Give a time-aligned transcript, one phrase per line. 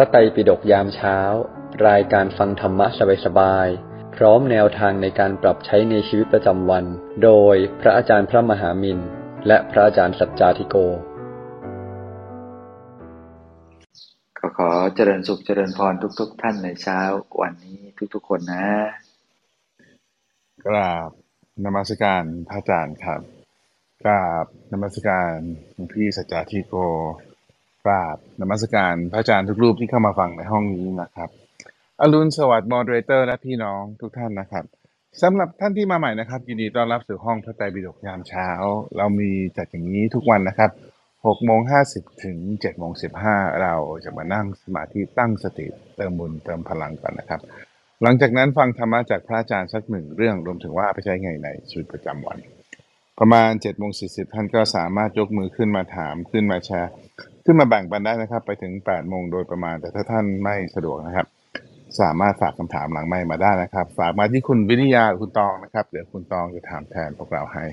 [0.00, 1.18] ระไตรปิฎกยามเช้า
[1.88, 2.86] รายการฟังธรรมะ
[3.24, 6.84] สบายๆ พร้อมแนวทางในการปรับใช้ในชีวิตประจำวัน
[7.24, 8.98] โดยพระอาจารย์พระมหามิน
[9.46, 10.76] และพระอาจารย์สัจจาธิโก
[14.38, 17.00] ขอขอเจริญสุขเจริญพรทุกๆท่านในเช้า
[17.40, 17.80] วันนี้
[18.14, 18.66] ทุกๆคนนะ
[20.66, 21.10] กราบ
[21.64, 23.20] นมัสการพระอาจารย์ครับ
[24.02, 25.34] กราบนมัสการ
[25.74, 26.74] หลวงพี่สัจจาธิโก
[27.27, 27.27] ก
[27.88, 31.28] ราบนมัสการพระอาจารย์ทุกรูปที่เข้ามาฟังในห้องนี้นะครับ
[32.00, 34.64] อรุณสวัสดิ์มอดเรเตอร์และพี่น้องทุกท่านนะครับ
[35.22, 38.48] สำหรับท่านที่มาใหม่นะครับ ยินดีต้อนรับสู่ห้องพระไตรปิฎกยามเช้า
[38.96, 40.70] เรามีจัดอย่างนี้ทุกวันนะครับ
[41.08, 41.60] 6โมง
[41.92, 42.92] 50 ถึง7โมง
[43.26, 47.40] 15 เราจะมานั่งสมาธิตั้งสติเติมบุญเติมพลังกันนะครับ
[48.02, 52.38] หลังจากนั้นฟังธรรมะจากพระอาจารย์สักหนึ่งเรื่องรวมถึงว่าไปใช้ไงในชีวิตประจำวัน
[53.18, 56.92] ประมาณ7จ็ดโมงสีท่านก็สามารถยกมือขึ้นมาถามขึ้นมาแชร์
[57.50, 61.26] ขึ้นมาแบ่งปันได้นะครับ ไปถึง8ปดโมงโดยประมาณ แต่ถ้าท่านไม่สะดวกนะครับ
[62.00, 67.64] สามารถฝากคำถามหลังไม่มาได้นะครับ ฝากมาที่คุณวิริยาหรือคุณตองนะครับ เดี๋ยวคุณตองจะถามแทนพวกเราให้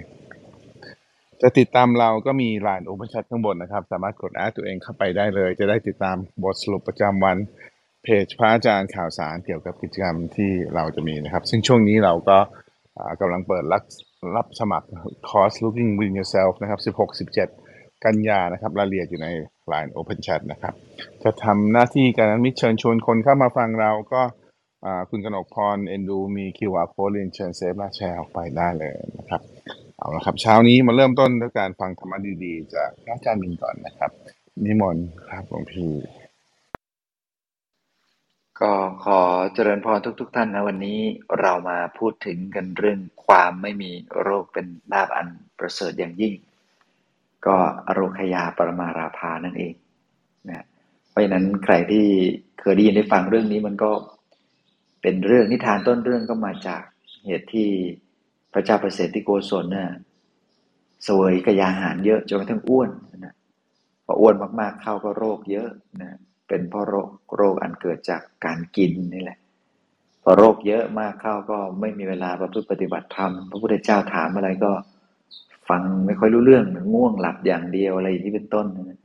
[1.42, 7.38] จะติดตามเราก็มี Line Open Chat ข้างบนนะครับ สามารถกดแอดตัวเองเข้าไปได้เลย จะได้ติดตามบทสรุปประจำวัน
[8.04, 12.38] เพจพระอาจารย์ข่าวสารเกี่ยวกับกิจกรรมที่เราจะมีนะครับ ซึ่งช่วงนี้เราก็
[12.98, 13.84] อ่ากำลังเปิดรับ
[14.36, 14.88] รับสมัคร
[15.30, 16.80] คอร์ส Looking Within Yourself นะครับ
[17.48, 17.65] 16-17
[18.06, 19.28] กันยานะครับรายละเอียดอยู่ใน
[19.72, 20.74] Line Open Chat นะครับ
[21.24, 24.22] จะทำหน้าที่การมิตรเชิญชวนคนเข้ามาฟังเราก็
[25.10, 29.42] คุณกนกพรเอ็นดูมี QR Code เรียนเชิญเซฟและแชร์ออกไปได้เลยนะครับ
[29.98, 34.12] เอาละครับเช้านี้มาเริ่มต้นด้วยการฟังธรรมะดีๆ จากพระอาจารย์มินก่อนนะครับ
[34.66, 35.92] นิมนต์ครับหลวงพี่
[38.60, 38.74] ก็
[39.06, 39.22] ขอ
[39.54, 41.00] เจริญพรทุกๆท่านนะวันนี้
[41.40, 45.28] เรามาพูดถึงกันเรื่องความไม่มีโรคเป็นลาบอัน
[45.60, 46.34] ประเสริฐอย่างยิ่ง
[47.48, 47.56] ก็
[47.88, 49.74] อโรคยาปรมาราภานั่นเอง
[50.50, 50.66] นะ
[51.10, 52.08] เพราะฉะนั้นใครที่
[52.60, 53.92] เคยได้ยินได้ฟังเรื่องนี้มันก็
[55.02, 56.84] เป็นเรื่องนิทานต้นเรื่องก็มาจาก
[57.26, 57.70] เหตุที่
[58.54, 59.90] พระเจ้าประเสริฐที่โกศลน่ะ
[61.04, 62.90] เสวยกยาหารเยอะจนกระทั่งอ้วน
[63.26, 63.36] นะ
[64.06, 65.70] พออ้วนมากๆเข้าก็โรคเยอะ
[66.02, 66.18] นะ
[66.48, 69.38] เป็นเพราะโรคโรคอันเกิดจากการกินนี่แหละ
[70.24, 74.72] พอโรคเยอะมากเข้าก็ไม่มีเวลาประพฤติปฏิบัติธรรมพระพุทธเจ้าถามอะไรก็
[75.70, 79.00] ฟังไม่ค่อยรู้เรื่องง่วงหลับอย่างเดียวอะไรอย่างนี้เป็นต้นนะ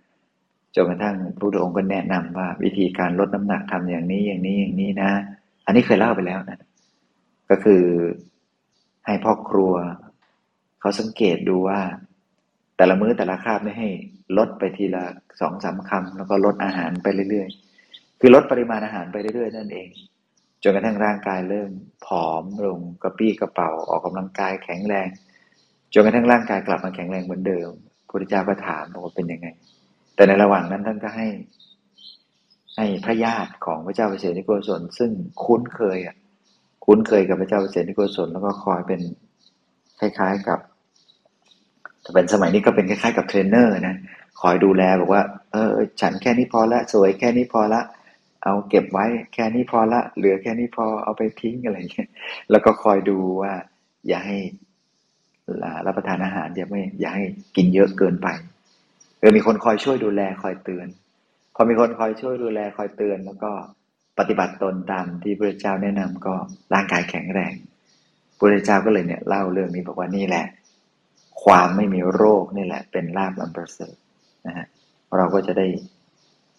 [0.74, 5.10] จนกระทั่งพระพุทธองค์ก็แนะนำว่า วิธีการลดน้ำหนักทำอย่างนี้อย่างนี้อย่างนี้นะ
[5.66, 6.60] อันนี้เคยเล่าไปแล้วนะ
[7.50, 7.82] ก็คือ
[9.06, 9.72] ให้พ่อครัว
[10.80, 11.80] เขาสังเกตดูว่า
[12.76, 13.88] แต่ละมื้อแต่ละคาบไม่ให้
[14.38, 15.04] ลดไปทีละ
[15.40, 19.88] สองสามคำแล้วก็ลดอาหารไปเรื่อยๆ คือลดปริมาณอาหารไปเรื่อยๆ นั่นเอง
[20.62, 21.70] จนกระทั่งร่างกายเริ่ม
[22.06, 25.08] ผอมลงกระปี้กระเป๋าออกกำลังกายแข็งแรง
[25.92, 27.70] จนกระทั่งร่างกายกลับมาแข็งแรงเหมือนเดิม
[28.06, 29.48] พระพุทธเจ้าก็ถามบอกว่าเป็นยังไง
[30.14, 31.26] แต่ในระหว่างนั้นท่านก็ให้
[32.76, 35.10] ให้พระญาติของพระเจ้าเปรตนิโกศลซึ่ง
[35.44, 36.16] คุ้นเคยอะ
[36.84, 39.00] คุ้นเคยกับพระเจ้าปเสนทิโกศลแล้วก็คอยเป็น
[40.00, 40.58] คล้ายๆกับ
[42.04, 43.96] ถ้าเป็นสมัยนี้ก็เป็นคล้ายๆกับเทรนเนอร์นะ
[44.40, 47.80] คอยดูแลบอกว่า เออ ฉันแค่นี้พอละ สวยแค่นี้พอละ
[48.44, 52.08] เอาเก็บไว้แค่นี้พอละ เหลือแค่นี้พอเอาไปทิ้งอะไรเงี้ย
[52.50, 53.52] แล้วก็คอยดูว่า
[54.08, 54.38] อย่าให้
[55.86, 57.24] รับประทานอาหารอย่าไม่อย่าให้
[57.56, 58.28] กินเยอะเกินไป
[59.18, 60.86] เออมีคนคอยช่วยดูแลคอยเตือน
[61.54, 63.52] พอมีคนคอยช่วยดูแลคอยเตือน แล้วก็
[64.18, 66.34] ปฏิบัติตนตามที่พระเจ้าแนะนำก็
[66.74, 67.54] ร่างกายแข็งแรง
[68.38, 70.46] พระเจ้าก็เลยเนี่ยเล่าเรื่องนี้บอกว่านี่แหละ
[71.42, 73.94] ความไม่มีโรคนี่แหละ เป็นลาภอันประเสริฐ
[74.46, 74.66] นะฮะ
[75.16, 75.66] เราก็จะได้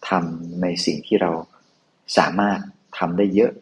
[0.08, 1.30] ทำในสิ่งที่เรา
[2.18, 2.58] สามารถ
[2.98, 3.52] ทำได้เยอะ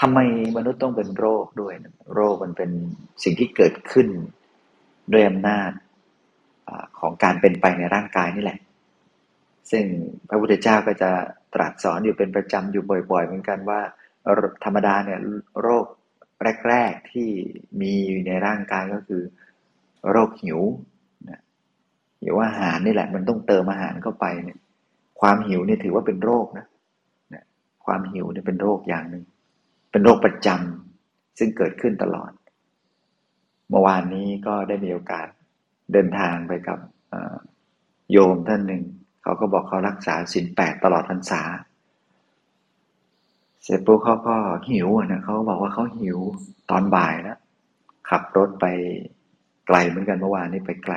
[0.00, 0.18] ทำไม
[0.56, 1.74] มนุษย์ต้องเป็นโรคด้วย
[2.14, 2.70] โรคมันเป็น
[3.22, 4.08] สิ่งที่เกิดขึ้น
[5.12, 5.70] ด้วยอำนาจ
[6.98, 8.58] ของการเป็นไปในร่างกายนี่แหละ
[9.70, 9.84] ซึ่ง
[10.28, 11.10] พระพุทธเจ้าก็จะ
[11.54, 13.80] ตรัสสอนอยู่เป็นประจำอยู่บ่อย ๆ เหมือนกันว่า
[14.64, 15.18] ธรรมดาเนี่ย
[15.62, 15.86] โรค
[16.68, 17.28] แรก ๆ ที่
[17.80, 19.22] มีอยู่ในร่างกายก็คือ
[20.10, 20.60] โรคหิว
[21.28, 21.40] นะ
[22.22, 24.58] หิวอาหารนี่แหละ มันต้องเติมอาหารเข้าไปเนี่ย
[25.20, 26.66] ความหิวเนี่ยถือว่าเป็นโรคนะ
[27.84, 29.24] ความหิวเนี่ยเป็นโรคอย่างหนึ่ง
[29.92, 32.30] เป็นโรคประจำซึ่งเกิดขึ้นตลอด
[33.68, 35.26] เมื่อวานนี้ก็ได้มีโอกาส
[35.92, 36.78] เดินทางไปกับ
[38.12, 38.82] โยมท่านหนึ่ง
[39.22, 41.42] เขาก็บอกเขารักษาศีลแปดตลอดพรรษา
[43.62, 44.36] เสร็จปุ๊บเขาก็
[44.70, 46.18] หิวนะเขาบอกว่าเขาหิว
[46.70, 47.38] ตอนบ่ายแล้ว
[48.08, 48.66] ขับรถไป
[49.66, 50.94] ไกลเหมือนกันเมื่อวานนี้ไปไกล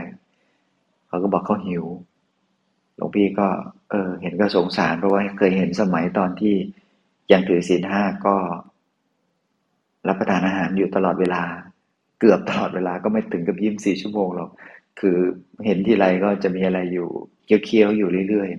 [1.08, 1.86] เขาก็บอกเขาหิว
[2.96, 3.48] หลวงพี่ก็
[3.90, 6.56] เออเห็นก็สงสารเพราะว่าเคยเห็นสมัยตอนที่
[7.32, 8.36] ยังถือศีลห้าก็
[10.08, 11.44] รับประทานอาหารอยู่ตลอดเวลา
[12.20, 14.50] เกือบตลอดเวลาก็ไม่ถึงกับยี่สิบสี่ชั่วโมงหรอก
[15.00, 15.18] คือ
[15.66, 17.10] เห็นที่ไรก็จะมีอะไรอยู่
[17.46, 18.50] เคี้ยวๆอยู่เรื่อย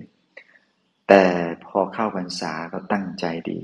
[0.49, 1.23] ๆ แต่
[1.65, 3.59] พอเข้าพรรษาก็ตั้งใจดี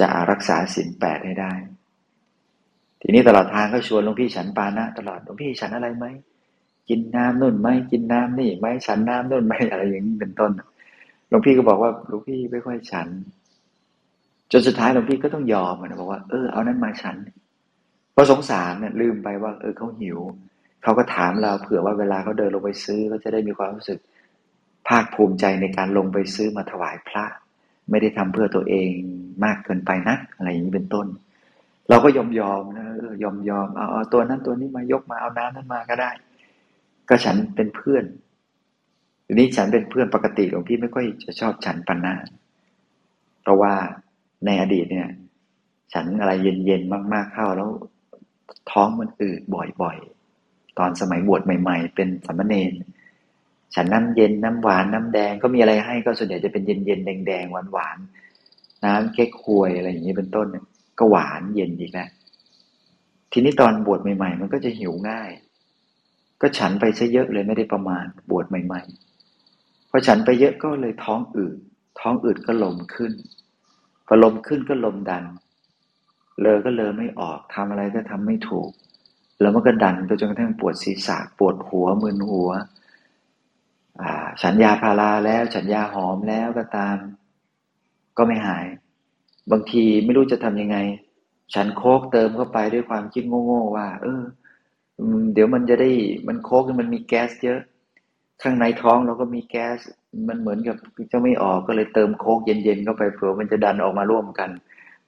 [0.00, 1.52] จะรักษาศีลแปดให้ได้
[3.00, 6.06] ทีนี้ตลอดทางก็ชวนหลวงพี่ฉันปานะ ตลอดหลวงพี่ฉันอะไรไหม
[6.88, 10.52] กินน้ำนุ่นไหมกินน้ำนี่ไหมฉันน้ำนุ่นไหมอะไรอย่างนี้เป็นต้น
[11.28, 13.08] หลวงพี่ก็บอกว่าหลวงพี่ไม่ค่อยฉัน
[14.52, 17.16] จนสุดท้ายหลวงพี่ก็ต้องยอมนะบอกว่าเออเอานั้นมาฉัน
[18.12, 20.18] เพราะสงสารเนี่ยลืมไปว่า เออเขาหิว
[20.82, 23.98] เขาก็ถามเราเผื่อว่าเวลาเขาเดินลงไปซื้อก็จะได้มีความรู้สึก
[24.88, 27.24] ภาคภูมิใจในการลงไปซื้อมาถวายพระ
[27.90, 28.90] ไม่ได้ทำเพื่อตัวเอง
[29.44, 31.06] มากเกินไปนักอะไรอย่างนี้เป็นต้น
[31.88, 32.86] เราก็ยอมยอมนะ
[33.22, 36.10] ยอมยอมเอาเอาตัวนั้นตัวนี้มายกมาเอาน้ำนั้นมาก็ได้
[37.08, 38.04] ก็ฉันเป็นเพื่อน
[39.26, 42.14] ทีนี้ฉันเป็นเพื่อนปกติหลวงพี่ไม่ค่อยจะชอบฉันปันนา
[43.42, 43.74] เพราะว่า
[44.44, 45.08] ในอดีตเนี่ย
[45.92, 47.70] ฉันอะไรเย็นๆมาก ๆเข้าแล้ว
[48.70, 52.72] ท้องมันอืดบ่อยๆ ตอนสมัยบวชใหม่ ๆ เป็นสามเณร
[53.74, 60.46] ฉันน้ำเย็นน้ำหวานน้ำแดงก็มีอะไรให้ก็ส่วนใหญ่จะเป็นเย็นๆแดงๆหวานๆน้ำเก๊กฮวยอะไรอย่างนี้เป็นต้น
[60.98, 62.08] ก็หวานเย็นอีกแล้ว
[63.32, 65.30] ทีนี้ตอนบวชใหม่ ๆ มันก็จะหิวง่าย
[66.40, 68.82] ก็ฉันไปซะเยอะเลยไม่ได้ประมาณบวชใหม่
[69.36, 71.56] ๆ พอฉันไปเยอะก็เลยท้องอืด
[72.00, 73.12] ท้องอืดก็ลมขึ้น
[74.06, 75.24] พอลมขึ้นก็ลมดัน
[76.40, 78.70] เลอก็เลอไม่ออกทำอะไรก็ทำไม่ถูก
[79.40, 82.50] แล้วมันก็ดันไปจนกระทั่งปวดศีรษะปวดหัวมึนหัว
[84.42, 86.96] ฉันยาพาราแล้ว ฉันยาหอมแล้วก็ตาม
[88.16, 88.66] ก็ไม่หาย
[89.50, 90.78] บางทีไม่รู้จะทำยังไง
[91.54, 94.22] ฉันโคกเติมเข้าไปด้วยความคิดโง่ๆว่า เออ
[95.34, 95.90] เดี๋ยวมันจะได้
[96.28, 97.60] มันโคกมันมีแก๊สเยอะ
[98.42, 99.78] ข้างในท้องเราก็มีแก๊ส
[100.28, 100.76] มันเหมือนกับ
[101.12, 104.50] จะไม่ออกก็เลยเติมโคกเย็นๆเข้าไปเผื่อมันจะดันออกมาร่วมกัน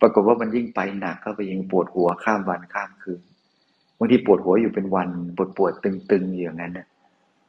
[0.00, 3.20] ปรากฏว่ามันยิ่งไปหนักเข้าไปยิ่งปวดหัวข้ามวันข้ามคืน
[3.98, 6.72] บางทีปวดหัวอยู่เป็นวันปวดปวดตึงๆอย่างนั้น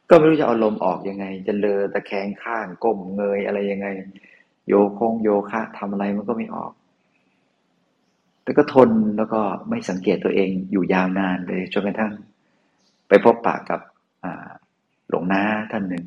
[0.10, 3.88] ก็ไม่รู้จะเอาลมออกยังไง จะเลอตะแคงข้างก้มเงยอะไรยังไง
[4.68, 6.72] โยคงโยคะทำอะไรมันก็ไม่ออก
[8.44, 9.40] แต่ก็ทนแล้วก็
[9.70, 12.14] ไม่สังเกตตัวเองอยู่ยาวนานเลยจนกระทั่ง
[13.08, 13.80] ไปพบปะกับ
[15.10, 15.42] หลวงน้า
[15.72, 16.04] ท่านหนึ่ง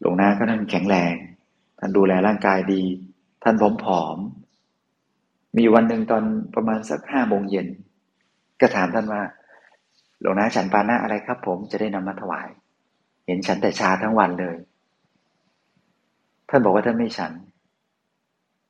[0.00, 1.14] หลวงนาก็ท่านแข็งแรง
[1.78, 2.82] ท่านดูแลร่างกายดี
[3.42, 3.54] ท่าน
[3.84, 4.16] ผอม
[5.58, 7.66] มีวันหนึ่งตอนประมาณสักห้าโมงเย็น
[8.60, 9.22] ก็ถามท่านว่า
[10.20, 12.48] หลวงนาฉันปานะอะไรครับ ผมจะได้นำมาถวาย
[13.26, 14.56] เห็นฉันแต่ชาทั้งวันเลย
[16.48, 17.32] ท่านบอกว่าท่านไม่ฉัน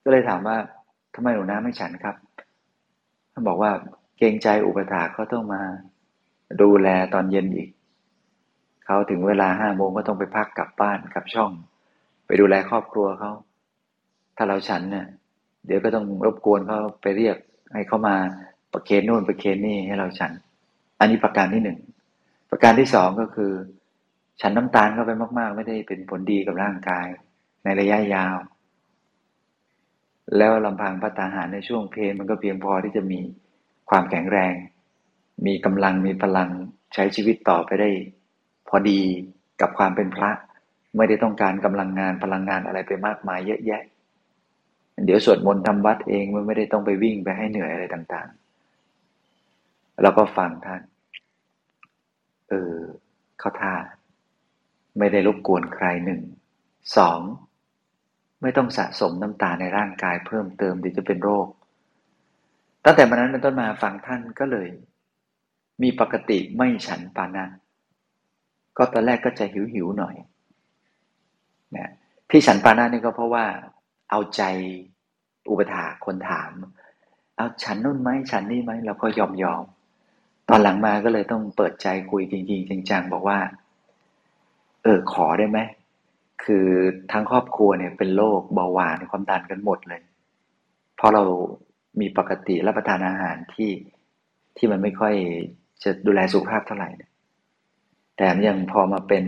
[0.02, 0.56] ก็เลยถามว่า
[1.14, 2.16] ทำไมหลวงนาไม่ฉันครับ
[3.32, 3.70] ท่านบอกว่า
[4.18, 5.62] เกรงใจอุปถาเขาต้องมา
[6.62, 7.68] ดูแลตอนเย็นอีก
[8.86, 11.50] เขาถึงเวลาห้าโมงก็ต้องไปพักกลับบ้านกลับช่อง
[12.26, 13.32] ไปดูแลครอบครัวเขา
[14.36, 15.06] ถ้าเราฉันเนี่ย
[15.66, 17.36] เดี๋ยวก็ต้องรบกวนเขาไปเรียก
[17.72, 18.16] ให้เขามา
[18.72, 20.32] ประเคนโน่นประเคนนี่ให้เราฉัน
[20.98, 21.78] อันนี้ประการที่หนึ่ง
[22.50, 23.52] ประการที่สองก็คือ
[24.40, 27.06] ฉันน้ำตาลเข้าไปมาก ๆ ไม่ได้เป็นผลดีกับร่างกาย
[27.64, 28.36] ในระยะยาว
[30.36, 33.20] แล้วลำพังพัฒนาหารในช่วงเพลมันก็เพียงพอที่จะมี
[33.90, 34.54] ความแข็งแรง
[35.46, 36.50] มีกำลังมีพลัง
[36.94, 37.90] ใช้ชีวิตต่อไปได้
[38.68, 39.00] พอดี
[39.60, 40.30] กับความเป็นพระ
[40.96, 43.82] ไม่ได้ต้องการกำลังงานพลังงานอะไรไปมากมายเยอะแยะ
[45.04, 50.82] เดี๋ยวสวดมนต์ทำวัดเองมันไม่ได้ต้องไปวิ่งไปให้เหนื่อยอะไรต่างๆเราก็ฟังท่าน
[52.48, 52.74] เออ
[53.38, 53.74] เขาท่า
[54.98, 56.20] ไม่ได้รบกวนใครหนึ่ง
[56.96, 57.20] สอง
[58.42, 61.46] ไม่ต้องสะสมน้ำตาในร่างกายเพิ่มเติมเดี๋ยวจะเป็นโรค
[62.84, 64.68] ตั้งแต่วันนั้นเป็นต้นมาฟังท่านก็เลย
[65.82, 67.46] มีปกติไม่ฉันปานะ
[68.76, 70.14] ก็ตอนแรกก็จะหิวหิวหน่อย
[71.76, 71.90] นะ
[72.30, 73.44] ที่ฉันปานะนี่ก็เพราะว่า
[74.10, 74.42] เอาใจ
[75.50, 76.50] อุปถาคนถาม
[77.36, 79.64] เอาฉันนู่นไหมฉันนี่ไหมเราก็ยอมยอม
[80.48, 83.38] ตอนหลังมาก็เลยต้องเปิดใจคุยจริงๆจังๆบอกว่า
[84.82, 85.58] เออขอได้ไหม
[86.44, 86.66] คือ
[87.12, 90.02] ทั้งครอบครัวเนี่ยเป็นโรคเบาหวานความดันกันหมดเลย
[90.96, 91.22] เพราะเรา
[92.00, 93.70] มีปกติรับประทานอาหารที่
[94.56, 95.14] ที่มันไม่ค่อย
[95.82, 96.90] จะดูแลสุขภาพเท่าไหร่
[98.16, 99.24] แต่ยังพอมาเป็น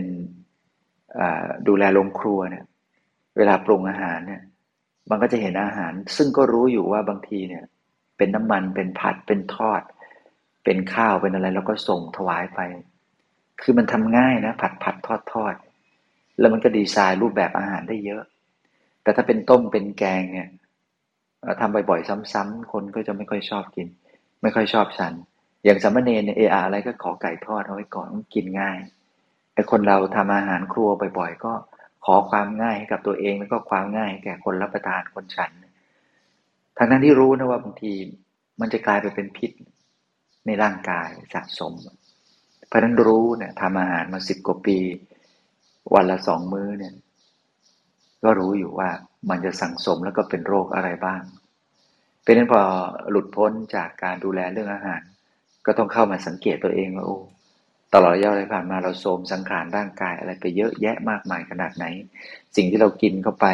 [1.67, 2.65] ดูแลโรงครัวเนี่ย
[3.37, 4.41] เวลาปรุงอาหารเนี่ย
[5.09, 7.63] มันก็จะเห็นอาหาร ซึ่งก็รู้อยู่ว่าบางทีเนี่ย
[8.17, 9.81] เป็นน้ำมันเป็นผัดเป็นทอด
[10.63, 12.59] เป็นข้าวเป็นอะไร แล้วก็ส่งถวายไป
[13.61, 15.55] คือมันทำง่ายนะ ผัดผัดทอดทอด
[16.39, 18.23] แล้วมันก็ดีไซน์รูปแบบอาหารได้เยอะ
[19.03, 20.49] แต่ถ้าเป็นต้มเป็นแกงเนี่ย
[21.59, 23.87] ทำบ่อยๆซ้ำๆคนก็จะไม่ค่อยชอบกิน
[24.41, 25.13] ไม่ค่อยชอบฉัน
[25.63, 28.77] อย่างสมณเณรเนี่ยเอออะไรก็ขอไก่ทอดเอาไว้ก่อนกินง่าย
[29.53, 30.89] ไอ้คนเราทำอาหารครัว
[31.19, 31.53] บ่อยๆ ก็
[32.05, 35.51] ขอความง่ายให้กับตัวเองแล้วก็ความง่ายแก่คนรับประทานคนฉัน
[36.77, 37.93] ทั้งนั้นที่รู้นะว่าบางที
[38.59, 39.51] มันจะกลายไปเป็นพิษ
[40.45, 41.73] ในร่างกายสะสม
[42.67, 44.77] เพราะนั้นรู้เนี่ยทำอาหารมาสิบกว่าปี
[45.93, 46.93] วันละสองมื้อเนี่ย
[48.23, 48.89] ก็รู้อยู่ว่า
[49.29, 51.21] มันจะสั่งสมแล้วก็เป็นโรคอะไรบ้าง
[52.23, 52.61] เป็นนั้นพอ
[53.11, 55.01] หลุดพ้นจากการดูแลเรื่องอาหาร
[55.65, 57.19] ก็ต้องเข้ามาสังเกตตัวเองว่าโอ้
[57.93, 61.85] ตลอดระยะเวลาผ่านมาเราโทมสังขารร่างกายอะไรไปเยอะแยะมากมายขนาดไหน
[62.55, 63.45] สิ่งที่เรากินเข้าไป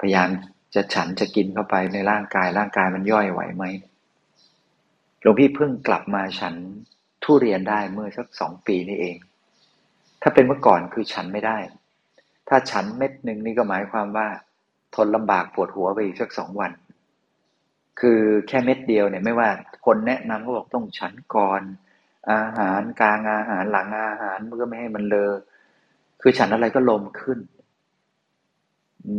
[0.00, 0.28] พยายาม
[0.74, 3.64] จะฉันจะกินเข้าไปในร่างกายร่างกายมันย่อยไหวไหม
[5.20, 6.54] หลวงพี่เพิ่งกลับมาฉัน
[7.22, 9.16] ทุเรียนได้เมื่อสักสองปีนี่เอง
[10.22, 11.58] ถ้าเป็นเมื่อก่อนคือฉันไม่ได้
[12.48, 14.28] ถ้าฉันเม็ดหนึ่งนี่ก็หมายความว่า
[14.94, 16.72] ทนลำบากปวดหัวไปอีกสักสองวัน
[18.00, 19.48] คือแค่เม็ดเดียวเนี่ยไม่ว่า
[19.84, 21.62] คนแนะนำก็บอกต้องฉันก่อน
[22.30, 25.34] อาหารกลางอาหารหลังอาหารเพื่อไม่ให้มันเลอะ
[26.20, 27.38] คือฉันอะไรก็ลมขึ้น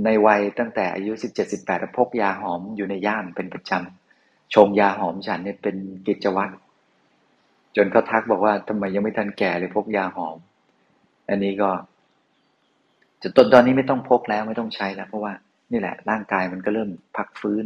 [0.05, 5.75] ในวัยตั้งแต่อายุสิบเจ็ดสิบแปดพกยาหอมอยู่ในย่ามเป็นประจำชงยาหอมฉันเนี่ยเป็น
[6.07, 6.53] กิจวัตร
[7.75, 10.37] จนเขาทักบอกว่าทำไมยังไม่ทันแก่เลยพกยาหอม
[11.29, 11.69] อันนี้ก็
[13.21, 15.33] จนตอนตอนนี้ไม่ต้องพกแล้วไม่ต้องใช้แล้ว เพราะว่า
[15.71, 17.65] นี่แหละร่างกายมันก็เริ่มพักฟื้น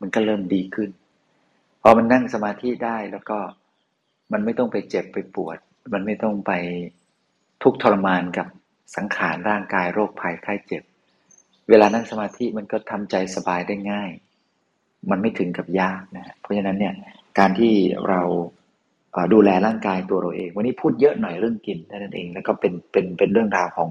[0.00, 0.90] มันก็เริ่มดีขึ้น
[1.86, 3.38] อมันนั่งสมาธิได้แล้วก็
[4.32, 5.58] มันไม่ต้องไปเจ็บไปปวด
[5.94, 6.52] มันไม่ต้องไป
[7.62, 8.46] ทุกทรมานกับ
[8.96, 10.82] สังขารร่างกายโรคภัยไข้เจ็บ
[11.68, 14.10] เวลานั่งสมาธิมันก็ทำใจสบายได้ง่าย
[15.10, 16.94] มันไม่ถึงกับยากนะเพราะฉะนั้นเนี่ย
[17.38, 17.74] การที่
[18.08, 18.22] เรา
[19.32, 23.90] ดูแลร่างกายตัวเราเอง วันนี้พูดเยอะหน่อยเรื่องกินนั่นเอง แล้วก็เป็นเป็นเป็นเรื่องราวของ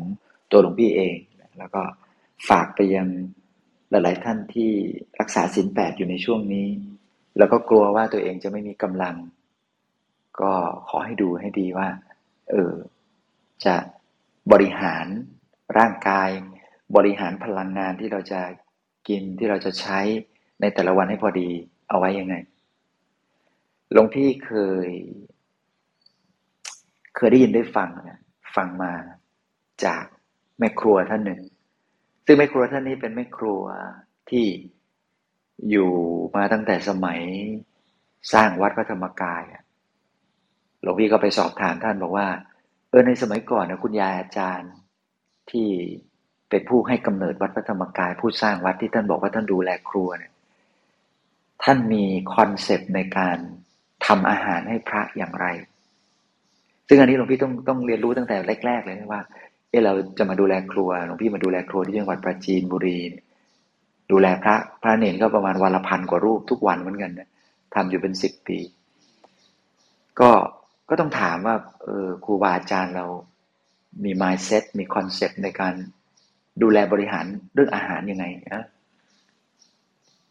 [0.52, 1.18] ตัวหลวงพี่เอง
[1.58, 1.82] แล้วก็
[2.50, 3.08] ฝากไปยัง
[3.90, 4.72] หลาย ๆ ท่านที่
[5.20, 6.68] รักษาศีลแปดอยู่ในช่วงนี้
[7.38, 9.16] แล้วก็กลัวว่าตัวเองจะไม่มีกำลัง
[10.42, 10.54] ก็
[10.90, 11.88] ขอให้ดูให้ดีว่า
[12.52, 12.74] เออ
[13.66, 13.76] จะ
[14.52, 15.06] บริหาร
[15.78, 16.30] ร่างกาย
[16.96, 18.42] บริหารพลังงานที่เราจะ
[19.08, 20.00] กินที่เราจะใช้
[20.62, 21.50] ในแต่ละวันให้พอดี
[21.90, 22.36] เอาไว้ยังไง
[23.92, 24.54] หลวงพี่เค
[24.88, 24.90] ย
[27.16, 28.20] เคยได้ยินได้ฟังนะ
[28.56, 28.94] ฟังมา
[29.86, 30.04] จาก
[30.60, 31.42] แม่ครัวท่านหนึ่ง
[32.26, 33.64] ซึ่งแม่ครัวท่านนี้เป็นแม่ครัว
[34.30, 34.46] ที่
[35.70, 35.90] อยู่
[36.36, 37.22] มาตั้งแต่สมัย
[38.34, 39.44] สร้างวัดพระธรรมกาย
[40.82, 42.28] หลวงพี่ก็ไปสอบถามท่านบอกว่า
[42.90, 44.72] เออในสมัยก่อนนะคุณยายอาจารย์
[45.52, 45.68] ที่
[46.50, 50.32] เป็นผู้ให้กำเนิดวัดพระธรรมกาย ผู้สร้างวัดที่ท่านบอกว่าท่านดูแลครัวเนี่ย
[51.64, 53.38] ท่านมีคอนเซปต์ในการ
[54.06, 55.46] ทำอาหารให้พระอย่างไร
[56.88, 59.22] ซึ่งอันนี้หลวงพี่ต้องต้องเรียนรู้ตั้งแต่แรก ๆ เลยว่า
[59.70, 63.00] เออเราจะมาดูแลครัวหลวงพี่มาดูแลครัวที่จังหวัดปราจีนบุรี
[64.12, 67.30] ดูแลพระพระเนรก็ประมาณวันละพันกว่ารูปทุกวันเหมือนกันนะ
[67.76, 68.60] ทำอยู่เป็นสิบปี
[70.20, 70.30] ก็
[70.90, 73.06] ก็ต้องถามว่าเออครูบาอาจารย์เรา
[74.04, 75.74] มี mindset มีคอนเซปต์ในการ
[76.62, 78.66] ดูแลบริหารเรื่องอาหารยังไงนะ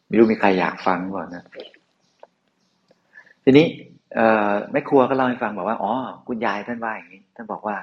[0.07, 1.45] ไม่รู้มีใครอยากฟังก่อนนะ
[3.45, 3.67] ทีนี้
[4.71, 5.93] แม่ครัวก็เล่าให้ฟังบอกว่าอ๋อ
[6.27, 7.77] คุณยายท่านว่าอย่างนี้ ท่านบอกว่า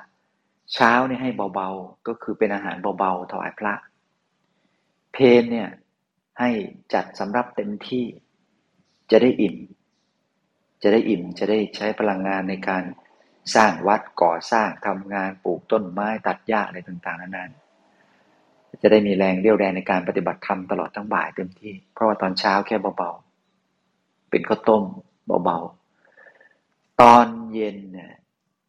[0.74, 3.74] เช้าเนี่ยให้เบาๆ ก็คือเป็นอาหารเบาๆถวายพระ
[5.13, 5.69] เพนเนี่ย
[6.41, 6.51] ให้
[6.93, 8.05] จัดสำรับเต็มที่
[9.12, 9.55] จะได้อิ่ม
[10.83, 12.83] จะได้อิ่มจะได้ใช้พลังงานในการ
[13.55, 17.51] สร้างวัดก่อสร้างทำงานปลูกต้นไม้ตัดหญ้าอะไรต่างๆนั้น
[18.81, 24.83] จะได้มีแรงเรี่ยวแรงในการปฏิบัติธรรมตลอดทั้งบ่ายเต็มที่ เพราะว่าตอนเช้าแค่เบาๆ เป็นข้าวต้ม
[25.43, 28.12] เบาๆ ตอนเย็นเนี่ย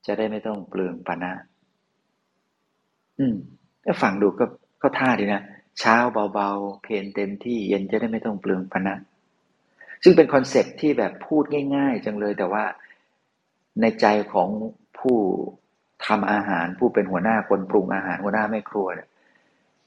[0.07, 1.33] จะได้ไม่ต้องเปลืองปานะ
[3.19, 3.37] อืม
[3.85, 4.45] ถ้าฟังดูก็
[4.83, 5.43] ก็เข้าท่าดีนะ
[5.79, 5.97] เช้า
[6.35, 8.95] เบาๆ เพลเต็มที่เย็นจะได้ไม่ต้องเปลืองปานะ
[10.03, 11.45] ซึ่งเป็น concept ที่แบบพูด
[11.77, 12.65] ง่าย ๆ จังเลยแต่ว่า
[13.81, 14.49] ในใจของ
[14.99, 15.19] ผู้
[16.07, 19.09] ทำอาหารผู้เป็นหัวหน้าคนปรุงอาหารหัวหน้าแม่ครัวเนี่ย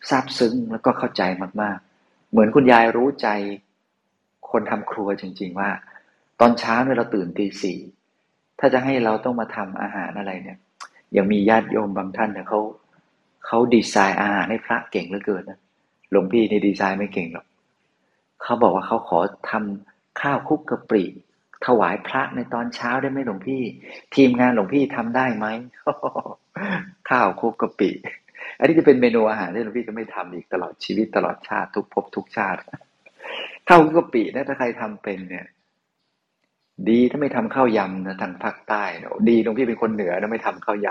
[0.10, 1.24] ซาบซึ้งแล้วก็เข้าใจ
[1.62, 3.28] มากๆ เหมือนคุณยายรู้ใจ
[4.52, 5.70] คนทำครัวจริง ๆ ว่า
[6.40, 7.80] ตอนเช้าเนี่ยเราตื่นตีสี่
[8.60, 10.58] ถ้าจะให้เราต้องมาทำอาหารอะไรเนี่ย
[11.18, 12.60] ยังมีญาติโยมบางท่านเนี่ยเขา
[13.46, 15.60] เขาดีไซน์อาหารให้พระเก่งเหลือเกินนะ
[16.12, 17.46] หลวงพี่ในดีไซน์ไม่เก่งหรอก
[18.44, 19.20] เขาบอกว่าเขาขอ
[19.50, 21.04] ทำข้าวคุกกะปิ
[21.66, 23.62] ถวายพระในตอนเช้าได้ไหมหลวงพี่
[24.16, 25.48] ทีมงานหลวงพี่ทำได้ไหม
[27.10, 27.90] ข้าวคุกกะปิ
[28.58, 32.60] อันนี้จะเป็นเมนูอาหารที่หลวงพี่จะไม่ทำอีกตลอดชีวิตตลอดชาติทุกภพทุกชาติ
[33.68, 35.46] ข้าวคุกกะปินะถ้าใครทำเป็นเนี่ย
[36.90, 38.84] ดีถ้าไม่ทำข้าวยำนะทางภาคใต้
[39.30, 40.88] ดีหลวงพี่เป็นคนเหนือนะไม่ทำข้าวย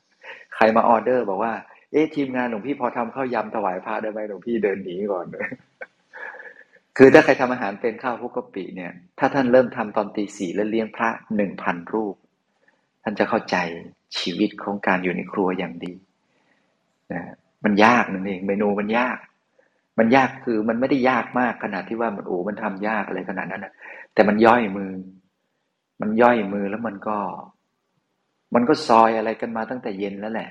[0.00, 1.52] ำใครมาออเดอร์บอกว่า
[1.94, 5.46] เอ๊ะทีมงานหลวงพี่พอทำข้าวยำถวายพระได้ไหมหลวงพี่เดินหนีก่อนเลย
[6.96, 12.16] คือถ้าใครทำอาหารเป็นข้าวพุกกะปิเนี่ย ถ้าท่านเริ่มทำตอนตีสี่แล้วเลี้ยงพระหนึ่งพันรูป
[13.02, 13.56] ท่านจะเข้าใจ
[14.18, 15.92] ชีวิตของการอยู่ในครัวอย่างดี
[17.12, 17.22] นะ
[17.64, 19.18] มันยากนั่นเองเมนูมันยาก
[19.98, 23.72] มันยากคือมันไม่ได้ยากมากขนาดที่ว่ามันโอ้มันทำยากอะไรขนาดนั้นนะ
[24.14, 24.92] แต่มันย่อยมือ
[26.00, 27.18] มันย่อยมือแล้วมันก็
[28.54, 30.50] มันก็ซอยอะไรกันมาตั้งแต่เย็นแล้วแหละ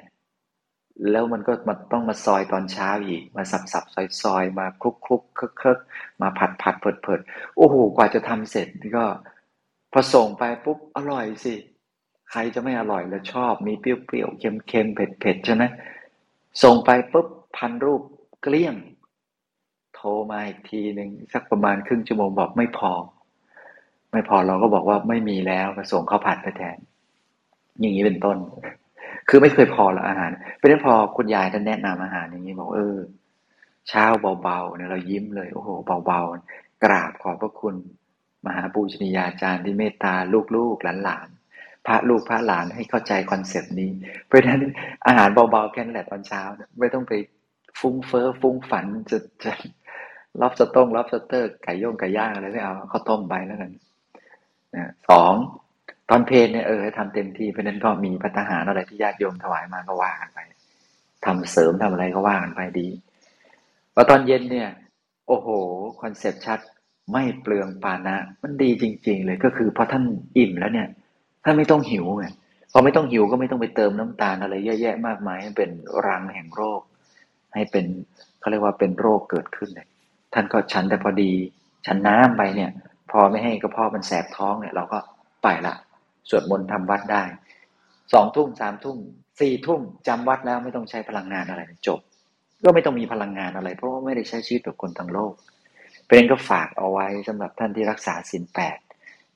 [1.11, 5.79] แล้วมันก็มาต้องมาซอยตอนเช้าอีก มาสับสับซอยซอยมาคลุกคลุกเคลิกเคลิก
[6.21, 7.19] มาผัดผัดเผิดเผิด
[7.57, 9.05] โอ้โหกว่าจะทำเสร็จก็
[9.91, 11.55] พอส่งไปปุ๊บอร่อยสิ
[12.31, 15.63] ใครจะไม่อร่อยแล้วชอบมีเปรี้ยวๆเค็มๆเผ็ดๆใช่ไหม
[16.63, 18.01] ส่งไปปุ๊บพันรูป
[18.41, 18.75] เกลี้ยง
[19.95, 22.91] โทรมาอีกทีหนึ่งสักประมาณครึ่งชั่วโมงบอกไม่พอ
[24.11, 26.77] ไม่พอเราก็บอกว่าไม่มีแล้วมาส่งข้าวผัดไปแทน
[27.79, 28.37] อย่างนี้เป็นต้น
[29.29, 32.97] คือไม่เคยพอละอาหารเป็นนั้นพอคุณยายท่านแนะนำอาหารอย่างนี้บอกเออ
[33.89, 34.05] เช้า
[34.43, 35.69] เบาๆเนี่ยเรายิ้มเลยโอ้โห
[36.05, 37.75] เบาๆกราบขอบพระคุณ
[38.45, 40.13] มหาปูชนียาจารย์ที่เมตตา
[40.55, 43.91] ลูกๆหลานๆพระลูกพระหลานให้เข้าใจ concept นี้
[44.25, 44.61] เพราะฉะนั้น
[45.07, 46.41] อาหารเบาๆแค่นั้นแหละตอนเช้า
[46.79, 47.13] ไม่ต้องไป
[47.79, 49.51] ฟุ้งเฟ้อฟุ้งฝันจะจะ
[50.41, 53.71] ล็อบสต้งล็อบสเตอร์ไก่ย่งไก่ย่างอะไรไม่เอาข้าวต้มไปแล้วกัน
[55.09, 55.33] สอง
[56.09, 60.39] ตอนเพลเนี่ยเออทำเต็มที่เพราะนั้นก็มีภัตตาหารอะไรที่ญาติโยมถวายมาก็ว่ากันไป
[61.25, 62.87] ทำเสริมทำอะไรก็ว่ากันไปดี
[63.93, 64.69] พอตอนเย็นเนี่ย
[65.27, 65.47] โอ้โห
[66.01, 66.59] คอนเซปต์ชัด
[67.11, 70.03] ไม่เปลืองปานะ มันดีจริง ๆ เลยก็คือพอท่าน
[70.37, 70.87] อิ่มแล้วเนี่ย
[71.43, 72.25] ท่านไม่ต้องหิวไง
[72.71, 75.69] พอไม่ต้องหิวก็ไม่ต้องไปเติมน้ำตาลอะไรเยอะแยะมากมายให้เป็น
[76.07, 76.81] รังแห่งโรค
[77.53, 77.85] ให้เป็น
[78.39, 79.87] เขาเรียกว่าเป็นโรคเกิดขึ้นเลย
[80.33, 81.31] ท่านก็ฉันแต่พอดี
[81.85, 82.71] ฉันน้ำไปเนี่ย
[83.11, 84.99] พอไม่ให้กระเพาะมันแสบท้องเนี่ย เราก็
[85.43, 85.75] ไปละ
[86.29, 87.23] สวดมนต์ทำวัดได้
[88.13, 88.97] สองทุ่มสามทุ่ม
[89.39, 91.99] สี่ทุ่มจำวัดแล้วไม่ต้องใช้พลังงานอะไรจบ
[92.63, 95.33] ก็ไม่ต้องมีพลังงานอะไร เพราะว่าไม่ได้ใช้ชีวิตแบบคนทั้งโลก
[96.07, 98.77] เป็นก็ฝากเอาไว้สำหรับท่านที่รักษาศีลแปด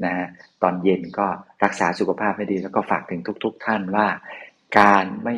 [0.06, 0.28] นะฮะ
[0.62, 1.28] ตอนเย็นก็
[1.64, 4.08] รักษาสุขภาพให้ดีแล้วก็ฝากถึงทุก ๆทท่านว่า
[4.80, 5.36] การไม่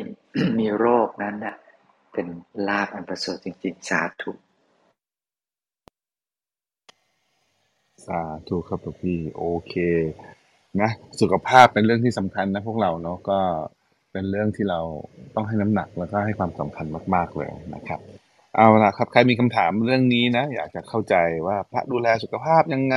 [0.58, 1.56] มีโรคนั้นเนะ่ย
[2.12, 2.26] เป็น
[2.68, 4.32] ลาภอันประเสริฐจริง ๆ สาธุ
[8.06, 9.74] สาธุครับหลวงพี่โอเค
[10.82, 13.38] นะสุขภาพเป็นเรื่องที่สำคัญนะพวกเราเนาะก็
[14.12, 14.80] เป็นเรื่องที่เรา
[15.34, 18.00] ต้องให้น้ำหนักแล้วก็ให้ความสำคัญมาก ๆเลยนะครับ
[18.56, 21.14] เอาละครับใครมีคำถามเรื่องนี้นะ อยากจะเข้าใจ
[21.46, 22.96] ว่าพระดูแลสุขภาพยังไง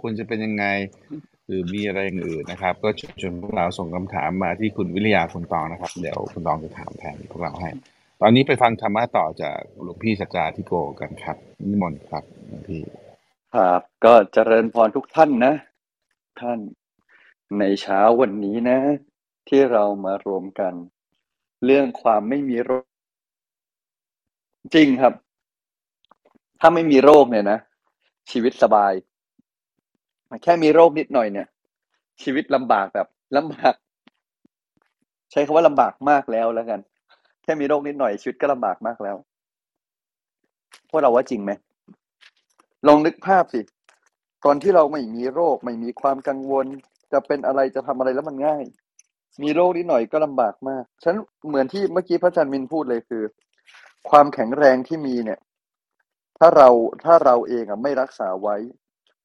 [0.00, 0.64] ควรจะเป็นยังไง
[1.46, 2.88] หรือมีอะไรอย่างอื่นนะครับ ก็
[3.20, 7.70] ชวนพวกเราส่งคำถามมาที่คุณวิริยาคุณตองนะครับ เดี๋ยวคุณตองจะถามแทนพวกเราให้
[8.22, 11.36] ตอนนี้ไปฟังธรรมะต่อจากหลวงพี่สัจจาทิโกกันครับ
[11.68, 12.82] นิมนต์ครับหลวงพี่
[13.54, 15.54] ครับก็เจริญพรทุกท่านนะ
[16.40, 16.58] ท่าน
[17.58, 18.78] ในเช้าวันนี้นะ
[19.48, 20.74] ที่เรามารวมกัน
[21.64, 22.86] เรื่องความไม่มีโรค
[24.74, 25.14] จริงครับ
[26.60, 27.58] ถ้าไม่มีโรคเนี่ยนะ
[28.30, 28.92] ชีวิตสบาย
[30.42, 31.46] แค่มีโรคนิดหน่อยเนี่ย
[32.22, 33.74] ชีวิตลำบากแบบลำบาก
[35.32, 36.80] ใช้คำว่าลำบากมากแล้วแล้วกัน
[37.42, 39.16] แค่มีโรคนิดหน่อยชีวิตก็ลำบากมากแล้ว
[40.90, 41.52] พวกเราว่าจริงไหม
[42.86, 43.60] ลองนึกภาพสิ
[44.44, 46.66] ตอนที่เราไม่มีโรค ไม่มีความกังวล
[47.12, 48.64] จะเป็นอะไรจะทำอะไรแล้วมันง่าย
[49.42, 51.14] มีโรคนิดหน่อยก็ลำบากมากฉัน
[51.48, 53.22] เหมือนที่เมื่อกี้พระอาจารย์มินพูดเลยคือ
[54.10, 55.40] ความแข็งแรงที่มีเนี่ย
[56.38, 56.68] ถ้าเรา
[57.04, 58.56] ถ้าเราเองอะไม่รักษาไว้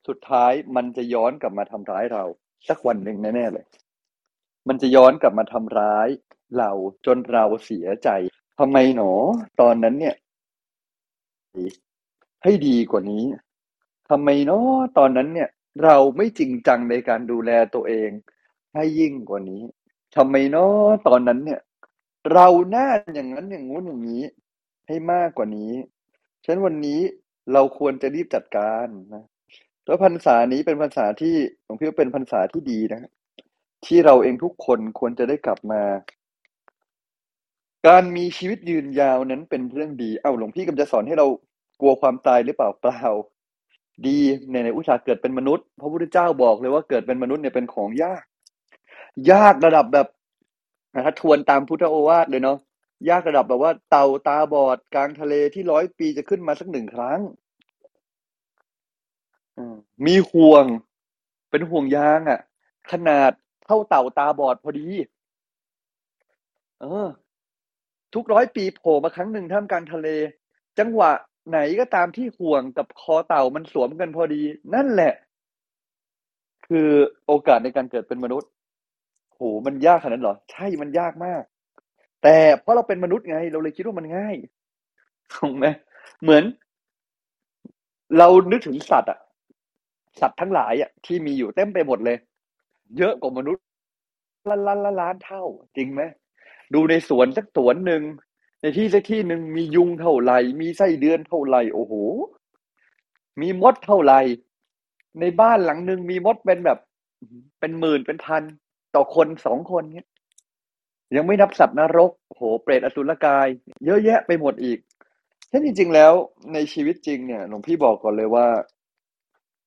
[0.08, 2.24] สุดท้ายมันจะย้อนกลับมาทำร้ายเรา
[2.67, 3.65] สักวันหนึ่งแน่ๆเลย
[4.67, 6.08] มันจะย้อนกลับมาทำร้าย
[6.58, 6.71] เรา
[7.06, 8.10] จนเราเสียใจ
[8.60, 9.12] ทำไมหนอ
[9.62, 10.15] ตอนนั้นเนี่ย
[12.43, 13.24] ให้ดีกว่านี้
[14.10, 15.50] ทำไมเนาะตอนนั้นเนี่ย
[15.84, 18.10] เราไม่จริงจังในการดูแลตัวเอง
[18.74, 19.64] ให้ยิ่งกว่านี้
[20.16, 21.62] ทำไมเนาะตอนนั้นเนี่ย
[22.34, 24.24] เราหน้าอย่างนั้นอย่างงู้นอย่างนี้
[24.88, 25.74] ให้มากกว่านี้
[26.44, 27.00] ฉะนั้นวันนี้
[27.54, 29.24] เราควรจะรีบจัดการนะ
[29.86, 33.12] แล้วพรรษานี้เป็นพรรษาที่หลวงพี่ว่าเป็นพรรษาที่ดีนะ
[33.86, 35.84] ที่เราเองทุกคนควรจะได้กลับมา
[37.88, 41.28] การมีชีวิตยืนยาวนั้นเป็นเรื่องดี เอ้าหลวงพี่กำจะสอนให้เรา
[41.82, 43.04] กลัวความตายหรือเปล่าเปล่า
[44.08, 44.17] ดี
[44.51, 48.23] ในในอุตสาห์เกิดเป็นมนุษย์ พระพุทธเจ้าบอกเลยว่าเกิดเป็นมนุษย์เนี่ยเป็นของยาก
[49.31, 50.08] ยากระดับแบบ
[51.05, 52.58] ถ้าทวนตามพุทธโอวาทเลยเนาะ
[53.10, 57.19] ยากระดับแบบว่าเต่าตาบอดกลางทะเลที่ร้อยปีจะขึ้นมาสักหนึ่งครั้ง
[60.05, 60.65] มีห่วง
[61.49, 62.39] เป็นห่วงยางอะ่ะ
[62.91, 63.31] ขนาด
[63.65, 64.88] เท่าเต่าตาบอดพอดี
[66.81, 67.08] เออ
[68.13, 70.08] ทุกร้อยปีโผล่มาครั้งหนึ่งท่ามกลางทะเล
[70.79, 71.12] จังหวะ
[71.49, 74.41] ไหนก็ตามที่ห่วงกับคอเต่ามันสวมกันพอดี
[74.75, 75.13] นั่นแหละ
[76.67, 76.89] คือ
[77.27, 78.49] โอกาสในการเกิดเป็นมนุษย์
[79.34, 81.43] โหมันยากขนาดนั้นเหรอ ใช่มันยากมาก
[82.23, 84.36] แต่เพราะเราเป็นมนุษย์ไง เราเลยคิดว่ามันง่าย
[85.34, 85.65] ถูกไหม
[86.21, 86.43] เหมือน
[88.17, 89.19] เรานึกถึงสัตว์อะ
[90.19, 92.17] สัตว์ทั้งหลายอะที่มีอยู่เต็มไปหมดเลย
[92.97, 93.63] เยอะกว่ามนุษย์
[94.49, 95.43] ล้านล้านล้านเท่า
[95.75, 96.01] จริงไหม
[96.73, 98.01] ดูในสวนสักสวนหนึ่ง
[98.65, 101.93] ในที่สักที่หนึ่งมียุงเท่าไหร่ มีไส้เดือนเท่าไหร่ โอ้โห
[103.41, 104.19] มีมดเท่าไหร่
[105.19, 106.80] ในบ้านหลังหนึ่งมีมดเป็นแบบ
[107.60, 108.43] เป็นหมื่นเป็นพัน
[108.95, 110.08] ต่อคนสองคนเนี้ย
[111.15, 113.47] ยังไม่นับสัตว์นรกโห เปรตอสุรกาย
[113.86, 114.80] เยอะแยะไปหมดอีก
[115.49, 116.13] ฉะนั้นจริง ๆ แล้ว
[116.54, 118.47] ในชีวิตจริงเนี่ยหลวงพี่บอกก่อนเลยว่า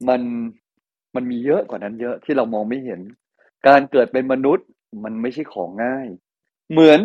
[0.09, 0.23] มัน
[1.15, 3.01] มันมีเยอะกว่านั้นเยอะที่เรามองไม่เห็น
[3.69, 4.67] การเกิดเป็นมนุษย์
[5.05, 6.09] มันไม่ใช่ของง่าย
[6.73, 7.01] เหมือน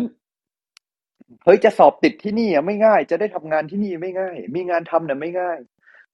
[1.44, 5.58] เฮ้ยจะสอบติดที่นี่อะไม่ง่าย จะได้ทำงานที่นี่ไม่ง่าย มีงานทำเนี่ยไม่ง่าย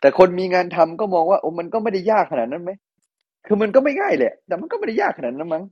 [0.00, 2.72] แต่คนมีงานทำก็มองว่าโอ้มันก็ไม่ได้ยากขนาดนั้นไหม
[3.46, 5.64] คือมันก็ไม่ง่ายแหละ แต่มันก็ไม่ได้ยากขนาดนั้นมั้ง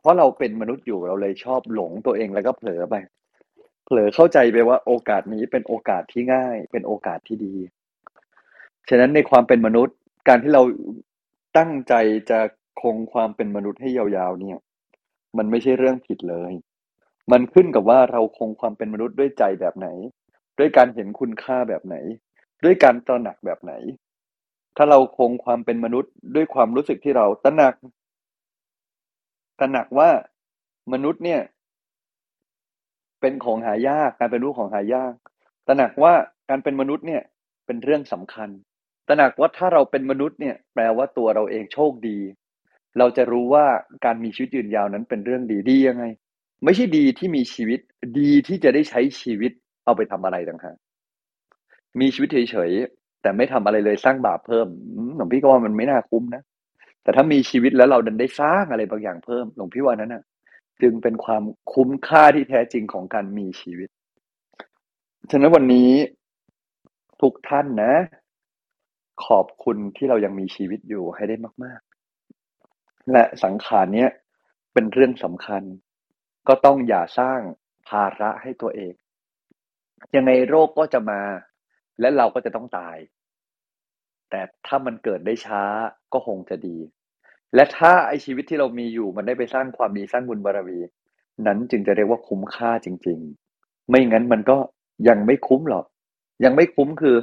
[0.00, 2.94] เพราะเราเป็นมนุษย์อยู่เราเลยชอบหลงตัวเองแล้วก็เผลอไป
[3.84, 7.54] เผลอเข้าใจไปว่าโอกาสนี้เป็นโอกาสที่ง่าย เป็นโอกาสที่ดี
[8.88, 9.96] ฉะนั้นในความเป็นมนุษย์
[10.28, 10.62] การที่เรา
[11.58, 11.94] ตั้งใจ
[12.30, 12.40] จะ
[12.80, 14.58] คงความเป็นมนุษย์ให้ยาวๆ เนี่ย
[15.38, 16.52] มันไม่ใช่เรื่องผิดเลย
[17.32, 19.88] มันขึ้นกับว่าเราคงความเป็นมนุษย์ด้วยใจแบบไหน
[20.58, 21.96] ด้วยการเห็นคุณค่าแบบไหน
[22.64, 23.72] ด้วยการตระหนักแบบไหน
[24.76, 27.74] ถ้าเราคงความเป็นมนุษย์ด้วยความรู้สึกที่เราตระหนัก
[29.60, 30.10] ตระหนักว่า
[30.92, 31.40] มนุษย์เนี่ย
[33.20, 35.14] เป็นของหายากการเป็นรูปของหายาก
[35.66, 36.14] ตระหนักว่า
[36.50, 37.22] การเป็นมนุษย์เนี่ย
[37.66, 38.48] เป็นเรื่องสำคัญ
[39.08, 42.18] ตระหนักว่าถ้าเราเป็นมนุษย์เนี่ย แปลว่าตัวเราเองโชคดี
[42.98, 43.66] เราจะรู้ว่า
[44.04, 46.04] การมีชีวิตยืนยาวนั้นเป็นเรื่องดีดียังไง
[46.64, 47.80] ไม่ใช่ดีที่มีชีวิต
[48.18, 49.52] ดีที่จะได้ใช้ชีวิต
[49.84, 50.76] เอาไปทำอะไรต่างหาก
[52.00, 54.66] มีชีวิตเฉยๆแต่ไม่ทำอะไรเลยสร้างบาปเพิ่ม
[55.16, 56.42] หลวงพี่ก็ว่ามันไม่น่าคุ้มนะ
[57.02, 60.22] แต่ถ้ามีชีวิตแล้วเราดันได้สร้างอะไรบางอย่างเพิ่มหลวงพี่ว่านั้นน่ะ
[60.82, 63.88] จึงเป็นความคุ้มค่าที่แท้จริงของการมีชีวิต
[65.30, 65.90] ฉะนั้นวันนี้
[67.20, 67.94] ทุกท่านนะ
[69.26, 71.80] ขอบคุณที่เรายังมีชีวิตอยู่ให้ได้มาก
[72.46, 74.10] ๆ และสังขารเนี้ย
[74.72, 75.62] เป็นเรื่องสำคัญ
[76.48, 77.40] ก็ต้องอย่าสร้าง
[77.88, 78.94] ภาระให้ตัวเอง
[80.16, 81.22] ยังไงโรคก็จะมา
[82.00, 82.96] และเราก็จะต้องตาย
[84.30, 85.62] แต่ถ้ามันเกิดได้ช้า
[86.12, 86.78] ก็คงจะดี
[87.54, 90.78] และถ้าไอชีวิตที่เรามีอยู่มันได้ไปสร้างความดีสร้างบุญบารมี
[91.46, 93.18] นั้นจึงจะเรียกว่าคุ้มค่าจริง
[93.54, 94.56] ๆ ไม่งั้นมันก็
[95.08, 95.84] ยังไม่คุ้มหรอก
[96.44, 97.16] ยังไม่คุ้มคือ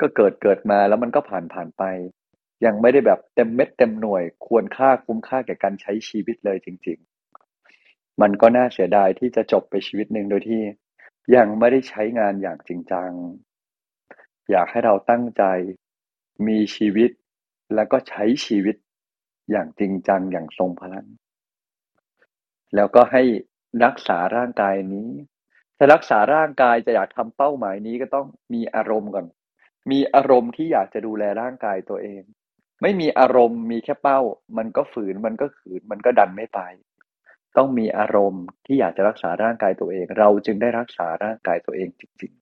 [0.00, 1.82] ก็เกิดเกิดมาแล้วมันก็ผ่านผ่านไป
[2.64, 7.13] ยังไม่ได้แบบเต็มเม็ดเต็มหน่วย ควรค่าคุ้มค่าแก่การใช้ชีวิตเลยจริง ๆ
[8.20, 10.62] มันก็น่าเสียดายที่จะจบไปชีวิตหนึ่งโดยที่
[11.36, 13.10] ยังไม่ได้ใช้งานอย่างจริงจัง
[14.50, 15.44] อยากให้เราตั้งใจ
[16.46, 17.10] มีชีวิต
[17.74, 18.76] แล้วก็ใช้ชีวิต
[19.50, 21.06] อย่างจริงจังอย่างทรงพลัง
[22.74, 23.22] แล้วก็ให้
[23.84, 25.08] รักษาร่างกายนี้
[25.76, 29.26] ถ้ารักษาร่างกายจะอยากทำเป้าหมายนี้ก็ต้องมีอารมณ์ก่อน
[29.90, 32.22] มีอารมณ์ที่อยากจะดูแลร่างกายตัวเอง
[32.82, 34.20] ไม่มีอารมณ์มีแค่เป้า
[34.56, 36.60] มันก็ฝืนมันก็ขืนมันก็ดันไม่ไป
[37.56, 42.32] ต้องมีอารมณ์ที่อยากจะรักษาร่างกายตัวเอง เราจึงได้รักษาร่างกายตัวเองจริง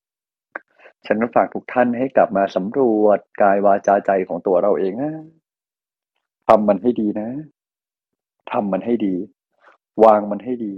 [0.49, 5.13] ๆ ฉันฝากทุกท่านให้กลับมาสำรวจกายวาจาใจของตัวเราเองนะ
[6.49, 7.31] ทำมันให้ดีนะ
[8.53, 9.15] ทำมันให้ดี
[10.05, 10.75] วางมันให้ดี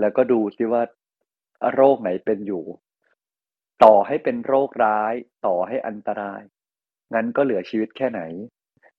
[0.00, 0.82] แล้วก็ดูซิว่า
[1.74, 2.64] โรคไหนเป็นอยู่
[3.84, 5.14] ต่อให้เป็นโรคร้าย
[5.46, 6.42] ต่อให้อันตราย
[7.14, 8.20] งั้นก็เหลือชีวิตแค่ไหน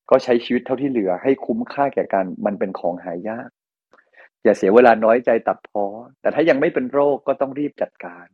[0.10, 3.50] ก็ใช้ชีวิตเท่าที่เหลือให้คุ้มค่าแก่กัน มันเป็นของหายาก
[4.46, 5.86] อย่าเสียเวลาน้อยใจตัดพ้อ
[6.22, 8.28] แต่ถ้ายังไม่เป็นโรคก็ต้องรีบจัดการ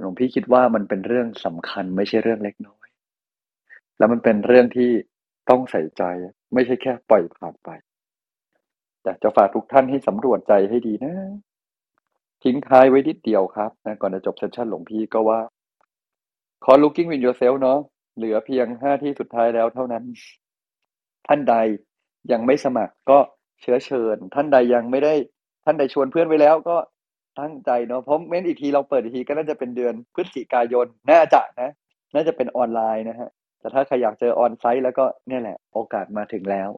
[0.00, 2.86] หลวงพี่คิดว่ามันเป็นเรื่องสำคัญไม่ใช่เรื่องเล็กน้อย
[3.98, 4.90] แล้วมันเป็นเรื่องที่
[5.50, 6.02] ต้องใส่ใจ
[6.54, 7.68] ไม่ใช่แค่ปล่อยผ่านไป
[9.04, 11.14] อยากจะฝากทุกท่านให้สำรวจใจให้ดีนะ
[12.44, 15.40] ทิ้งท้ายไว้นิดเดียวครับนะก่อนจะจบเซสชั่นหลวงพี่ก็ว่า
[16.64, 17.80] ขอ looking with yourself เนาะ
[18.16, 20.04] เหลือเพียงห้าที่สุดท้ายแล้วเท่านั้น
[21.26, 21.54] ท่านใด
[22.32, 23.18] ยังไม่สมัครก็
[23.62, 25.14] เชื้อเชิญ ท่านใดยังไม่ได้
[25.64, 26.76] ท่านใดชวนเพื่อนไว้แล้วก็
[27.40, 31.70] ตั้งใจเนาะเพราะเม้นอีกทีเราเปิดอีกทีก็น่าจะเป็นเดือนพฤศจิกายนน่าจะนะ
[32.14, 33.28] น่าจะเป็นออนไลน์นะฮะ
[33.60, 36.68] แต่ถ้าใครอยากเจอ onsite แล้วก็เนี่ยแหละ โอกาสมาถึงแล้ว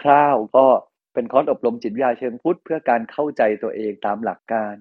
[0.00, 0.66] คร่าวๆก็
[1.14, 4.74] เป็นคอร์สอบรมจิตวิทยาเชิงพุทธเพื่อการเข้าใจตัวเองตามหลักการ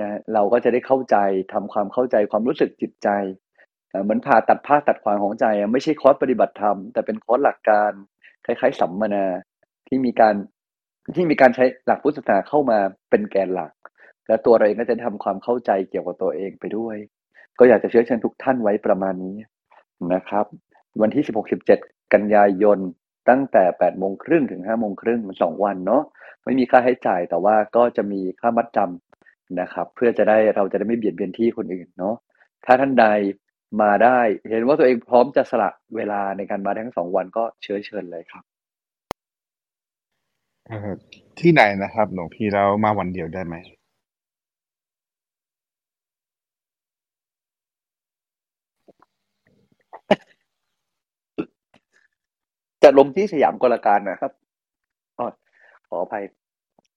[0.00, 1.16] นะเราก็จะได้เข้าใจ
[1.52, 3.08] ทำความเข้าใจความรู้สึกจิตใจ
[4.02, 7.92] เหมือนผ่าตัดภาพตัดขวางของใจ ไม่ใช่คอร์สปฏิบัติธรรมแต่เป็นคอร์สหลักการ
[8.44, 9.24] คล้ายๆสัมมนา
[9.90, 10.34] ที่มีการ
[11.14, 12.78] ที่มีการใช้หลักพุทธศาสนาเข้ามา
[13.10, 13.72] เป็นแกนหลัก
[14.28, 16.96] และตัวเราเองก็จะทำความเข้าใจเกี่ยวกับตัวเองไปด้วย
[17.58, 19.36] ก็อยากจะเชื้อเชิญทุกท่านไว้ประมาณนี้
[20.14, 20.46] นะครับ
[21.00, 21.24] วันที่
[21.68, 22.78] 16-17 กันยายน
[23.28, 26.02] ตั้งแต่8โมงครึ่งถึง5โมงครึ่งมันสองวันเนาะ
[26.44, 32.14] ไม่มีค่าใช้จ่ายแต่ว่าก็จะมีค่ามัดจำนะครับ เพื่อจะได้เราจะได้ไม่เบียดเบียนที่คนอื่นเนาะ
[32.64, 33.06] ถ้าท่านใด
[33.82, 34.18] มาได้
[34.50, 38.44] เห็นว่าตัวเองพร้อมจะสละเวลาในการมาทั้งสองวันก็เชิญเชิญเลยครับ
[41.40, 43.56] ที่ไหนนะครับหลวงพี่ แล้วมาวันเดียวได้ไหม
[52.82, 54.32] จะลงที่สยามกลการนะครับ
[55.18, 55.26] อ๋อ
[55.88, 56.24] ขออภัย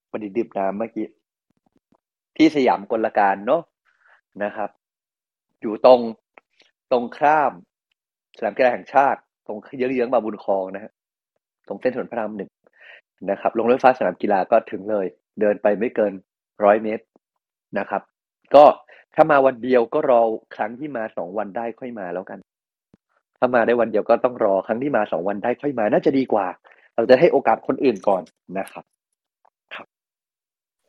[0.09, 1.07] พอดีดื่มน้ำเมื่อกี้
[2.38, 3.62] ที่สยามกลการเนาะ
[4.43, 4.69] นะครับ
[5.62, 5.99] อยู่ตรง
[6.91, 7.51] ตรงข้าม
[8.38, 10.91] สนามกีฬาแห่งชาติ ตรงเยื้อง ๆ บาบุญคลองนะฮะ
[11.67, 12.41] ตรงเส้นถนนพระรามห
[13.31, 15.05] นะครับลงรถไฟฟ้าสนามกีฬาก็ถึงเลย
[15.39, 16.13] เดินไปไม่เกิน
[16.63, 17.05] ร้อยเมตร
[17.79, 18.01] นะครับ
[18.55, 18.65] ก็
[19.15, 20.21] ถ้ามาวันเดียวก็รอ
[20.55, 22.39] ครั้งที่มาสองวันได้ค่อยมาแล้วกัน
[23.38, 26.47] ถ้ามาได้วันเดียวก็ต้องรอครั้งที่มาสองวันได้ค่อยมา น่าจะดีกว่า
[26.95, 28.23] เราจะให้โอกาสคนอื่นก่อน
[28.59, 28.83] นะครับ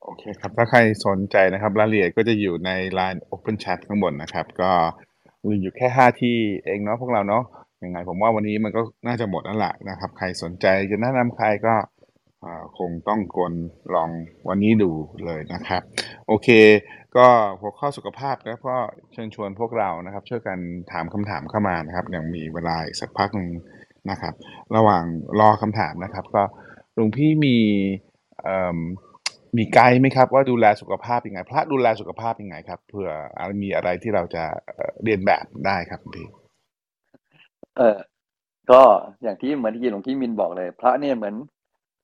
[0.03, 4.71] โอเคครับ ถ้าใครสนใจนะครับ รายละเอียดก็จะอยู่ใน Line Open Chat ข้างบนนะครับ ก็
[5.47, 7.45] มีอยู่แค่5ที่เองเนาะพวกเราเนาะ
[7.85, 11.75] ยังไงผมว่าวันนี้มันก็น่าจะหมดแล้วล่ะนะครับ ใครสนใจจะแนะนำใครก็
[12.79, 13.53] คงต้องกล
[13.95, 14.11] ลอง
[14.49, 14.91] วันนี้ดู
[15.25, 15.83] เลยนะครับ
[16.29, 16.49] โอเค
[17.17, 17.27] ก็
[17.61, 18.77] หัวข้อสุขภาพนะก็
[19.13, 20.59] เชิญชวนพวกเรานะครับ ช่วยกัน
[20.93, 23.51] ถามคำถามเข้ามานะครับยังมีเวลาอีกสักพักหนึ่ง
[24.11, 24.35] นะครับ
[24.77, 25.05] ระหว่าง
[25.41, 26.43] รอคำถามนะครับ ก็
[26.95, 27.57] หลวงพี่มี
[29.57, 33.11] มีไกด์ไหมครับว่าดูแลสุขภาพยังไง พระดูแลสุขภาพยังไงครับเผื่อ
[33.63, 34.45] มีอะไรที่เราจะ
[35.05, 36.27] เรียนแบบได้ครับพี่
[37.77, 37.97] เออ
[38.71, 38.81] ก็
[39.23, 41.35] อย่างที่เหมือนที่หลวงพี่มินบอกเลย พระเนี่ยเหมือน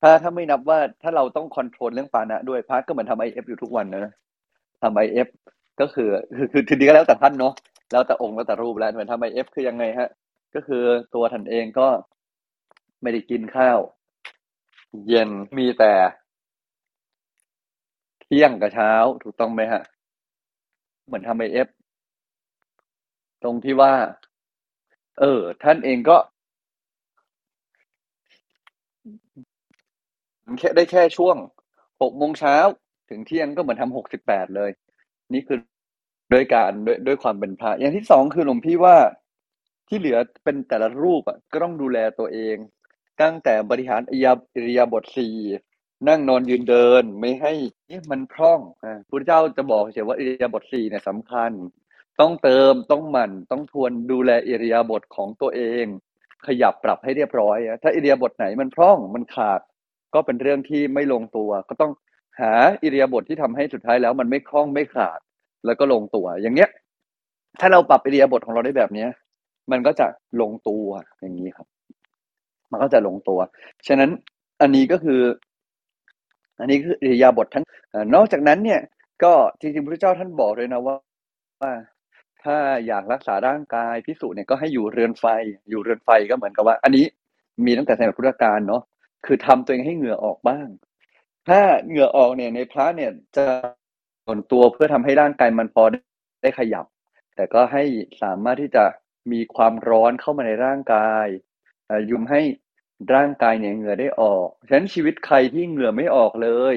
[0.01, 4.13] ถ้าถ้าไม่นับว่าถ้าเราต้อง control เรื่องปานะด้วยพระก็เหมือนทำ IF อยู่ทุกวันนะ
[4.83, 5.27] ทำ IF
[5.81, 7.53] ก็คือคือคือทีนี้ก็แล้วแต่ท่านเนาะ
[7.91, 10.09] แล้วแต่องค์แล้วแต่รูปแล้วเหมือนทำ IF คือยังไงฮะ
[10.55, 10.83] ก็คือ
[11.15, 11.87] ตัวท่านเองก็
[13.01, 13.79] ไม่ได้กินข้าว
[15.07, 15.93] เย็นมีแต่
[18.21, 18.91] เที่ยงกับเช้า
[19.23, 19.81] ถูกต้องไหมฮะ
[21.05, 21.67] เหมือนทำไอเอฟ
[23.43, 23.93] ตรงที่ว่า
[25.19, 26.17] เออ ท่านเองก็
[30.59, 31.35] แค่ได้แค่ช่วง
[32.01, 32.57] หกโมงเช้า
[33.09, 34.71] ถึงเที่ยงก็เหมือนทำหกสิบแปดเลย
[35.33, 35.59] นี่คือ
[36.33, 38.97] ด้วยการด้วยด้วยความเป็นพระ อย่างที่สองคือหลวงพี่ว่า
[39.87, 42.55] ที่เหลือเป็นแต่ละรูปอะก็ต้องดูแลตัวเอง
[43.21, 45.35] ตั้งแต่บริหารอิยาอิริยาบถสี่
[46.07, 47.53] นั่งนอนยืนเดินไม่ให้
[47.87, 51.51] เนี่ยมันพร่องอ่าพุทธเจ้าจะบอกเฉยว่าอิริยาบถสี่เนี่ยสำคัญ
[52.19, 55.85] ต้องเติมต้องหมั่นต้องทวนดูแลอิริยาบถของตัวเอง
[56.47, 59.61] ขยับปรับให้เรียบร้อย ถ้าอิริยาบถไหนมันพร่องมันขาด
[60.13, 61.91] ก็เป็นเรื่องที่ไม่ลงตัว ก็ต้อง
[62.39, 62.51] หา
[62.83, 65.19] อิริยาบถที่ทำให้สุดท้ายแล้วมันไม่คล่องไม่ขาด
[65.65, 66.69] แล้วก็ลงตัว อย่างเนี้ย
[67.59, 69.09] ถ้าเราปรับอิริยาบถของเราได้แบบเนี้ย
[69.71, 70.07] มันก็จะ
[70.41, 70.85] ลงตัว
[71.21, 71.67] อย่างนี้ครับ
[72.71, 73.39] มันก็จะลงตัว
[73.87, 74.09] ฉะนั้น
[74.61, 75.21] อันนี้ก็คือ
[76.59, 78.81] อันนี้คืออิริยาบถทั้งอนอกจากนั้นเนี่ย
[79.23, 80.95] ก็จริงๆพระเจ้าท่านบอกเลยนะว่า
[81.61, 81.73] ว่า
[82.43, 82.55] ถ้า
[82.87, 85.25] อยากรักษาร่างกายพิสูจน์เนี่ยก็ให้อยู่เรือนไฟ
[85.69, 87.05] อยู่เรือนไฟก็เหมือนกับว่า อันนี้
[87.65, 88.81] มีตั้งแต่สมัยพุทธกาลเนาะ
[89.25, 90.67] คือทำตัวเองให้เหงื่อออกบ้าง
[91.47, 93.45] ถ้าเหงื่อออกเนี่ยในพระเนี่ยจะ
[94.25, 95.83] ส่วนตัวเพื่อทำให้ร่างกายมันพอ
[96.41, 96.85] ได้ขยับ
[97.35, 97.83] แต่ก็ให้
[98.21, 98.83] สามารถที่จะ
[99.31, 101.25] มีความร้อนเข้ามาในร่างกาย
[101.87, 102.41] เอ่อยุมให้
[103.13, 106.73] ร่างกายเนี่ยเหงื่อได้ออก ฉะนั้นชีวิตใครที่เหงื่อไม่ออกเลย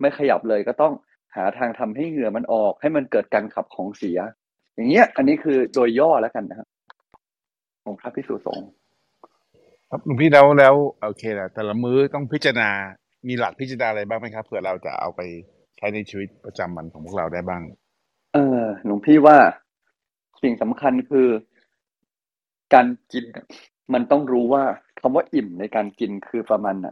[0.00, 0.94] ไม่ขยับเลยก็ต้อง
[1.36, 4.18] หาทางทำให้เหงื่อมันออก ให้มันเกิดการขับของเสีย
[4.74, 6.68] อย่างเงี้ย อันนี้คือโดยย่อแล้วกันนะครับ
[7.84, 8.68] ของพระพิสุสงฆ์
[9.90, 12.70] ครับหลวงพี่แล้วแล้วโอเคแหละแต่ละมื้อต้องพิจารณา
[13.28, 15.20] มีหลักพิจารณาอะไรบ้างไหมครับเผื่อเราจะเอาไป
[15.78, 17.62] ใช้ในชีวิตประจำวันของพวกเราได้บ้าง
[18.34, 19.36] เออหลวงพี่ว่า
[20.42, 21.28] สิ่งสำคัญคือ
[22.74, 23.24] การกิน
[23.92, 24.64] มันต้องรู้ว่า
[25.00, 26.88] คำว่าอิ่มในการกินคือประมาณไหน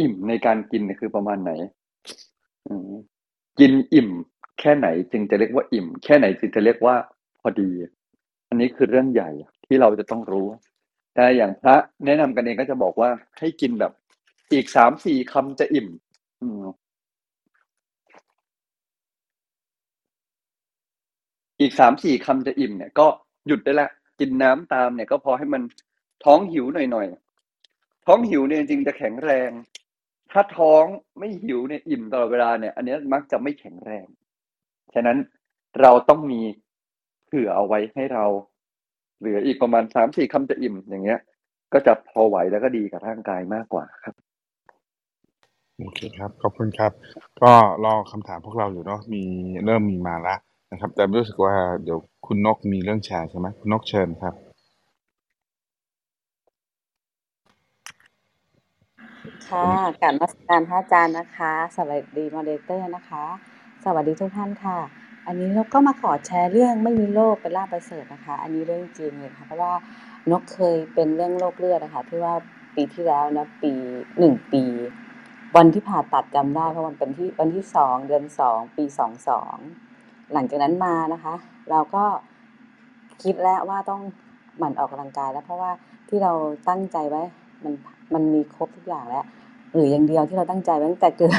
[0.00, 1.52] อิ่มในการกินคือประมาณไหน
[2.66, 2.90] อืม
[3.58, 4.08] กินอิ่ม
[4.60, 6.94] แค่ไหนจึงจะเรียกว่าอิ่ม แค่ไหนจึงจะเรียกว่า
[7.40, 7.70] พอดี
[8.48, 9.30] อันนี้คือเรื่องใหญ่
[9.66, 10.48] ที่เราจะต้องรู้
[11.14, 13.92] แต่อย่างพระแนะนำกันเองก็จะบอกว่าให้กินแบบ
[14.52, 15.88] อีกสามสี่คำจะอิ่ม
[16.42, 16.64] อืม
[21.60, 23.06] อีกสามสี่คำจะอิ่มเนี่ยก็
[23.46, 23.88] หยุดได้ละ
[24.20, 25.62] กินน้ำตามเนี่ยก็พอให้มัน
[26.24, 29.50] ท้องหิวหน่อยๆ ท้องหิวเนี่ยจริงๆจะแข็งแรง
[30.32, 30.84] ถ้าท้อง
[31.18, 34.06] ไม่หิวเนี่ยอิ่มตลอดเวลาเนี่ย อันนี้มักจะไม่แข็งแรง
[34.94, 35.18] ฉะนั้น
[35.80, 36.40] เราต้องมี
[37.26, 38.24] เผื่อเอาไว้ให้เรา
[39.20, 41.20] เหลืออีกประมาณสามสี่คำจะอิ่มอย่างเงี้ย
[41.72, 44.14] ก็จะพอไหวแล้วก็ดีกับร่างกายมากกว่าครับ
[45.78, 46.92] โอเคครับขอบคุณครับ
[47.42, 47.52] ก็
[47.84, 49.22] รอคำถามพวกเราอยู่เนาะมี
[49.64, 50.38] เริ่มมีมาแล้ว
[50.72, 51.54] นะครับ แต่รู้สึกว่า
[51.84, 54.34] เดี๋ยวคุณนกมีเรื่องแชร์ใช่ไหมคุณนกเชิญครับ
[59.48, 59.66] ค่ะ
[60.02, 63.24] กราบนมัสการพระอาจารย์นะคะ สวัสดีมอดเรเตอร์นะคะ
[63.84, 64.78] สวัสดีทุกท่านค่ะ
[65.26, 69.72] อันนี้เราก็มาขอแชร์เรื่องไม่มีโรคเป็นลาภประเสริฐนะคะ อันนี้เรื่องจริงเลยค่ะเพราะว่า
[70.30, 72.34] นกเคยเป็นเรื่องโรคเลือดนะคะที่ว่า
[72.76, 73.72] ปีที่แล้วนะปี
[74.18, 74.64] หนึ่งปี
[75.56, 79.56] วันที่ผ่าตัดจำได้เพราะวันเป็นที่วันที่สองเดือนสองปีสองสอง
[80.32, 81.34] หลังจากนั้นมานะคะ
[81.70, 82.04] เราก็
[83.22, 84.02] คิดแล้วว่าต้อง
[84.58, 85.70] หมั่นออกกำลังกายแล้วเพราะว่า
[86.08, 86.32] ที่เรา
[86.68, 87.22] ตั้งใจไว้
[87.64, 87.72] มัน
[88.14, 89.24] มันมีครบทุกอย่างแล้ว
[89.74, 91.30] หรืออย่างเดียวที่เราตั้งใจไว้ตั้งแต่เกิด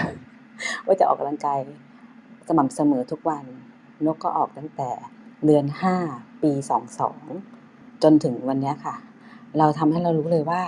[0.85, 1.59] ว่าจะออกกำลังกาย
[2.47, 3.45] สม่ำเสมอทุกวัน
[4.05, 4.89] นกก็ออกตั้งแต่
[5.45, 5.95] เดือนห้า
[6.43, 7.21] ปีสองสอง
[8.03, 8.95] จนถึงวันนี้ค่ะ
[9.57, 10.61] เราทำให้เรารู้เลยว่า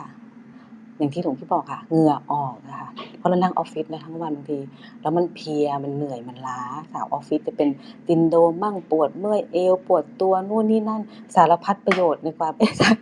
[0.98, 4.60] อย่างที่หลวงพี่บอกค่ะเหงื่อออกนะคะเพราะเรานั่งออฟฟิศนะทั้งวันบางที
[5.02, 7.70] แล้วมันเพียมันเหนื่อยมันล้าสาวออฟฟิศจะเป็น
[8.08, 11.02] ตินโดมั่งปวดเมื่อยเอวปวดตัวนู่นนี่นั่น
[11.36, 12.54] สารพัดประโยชน์ในความ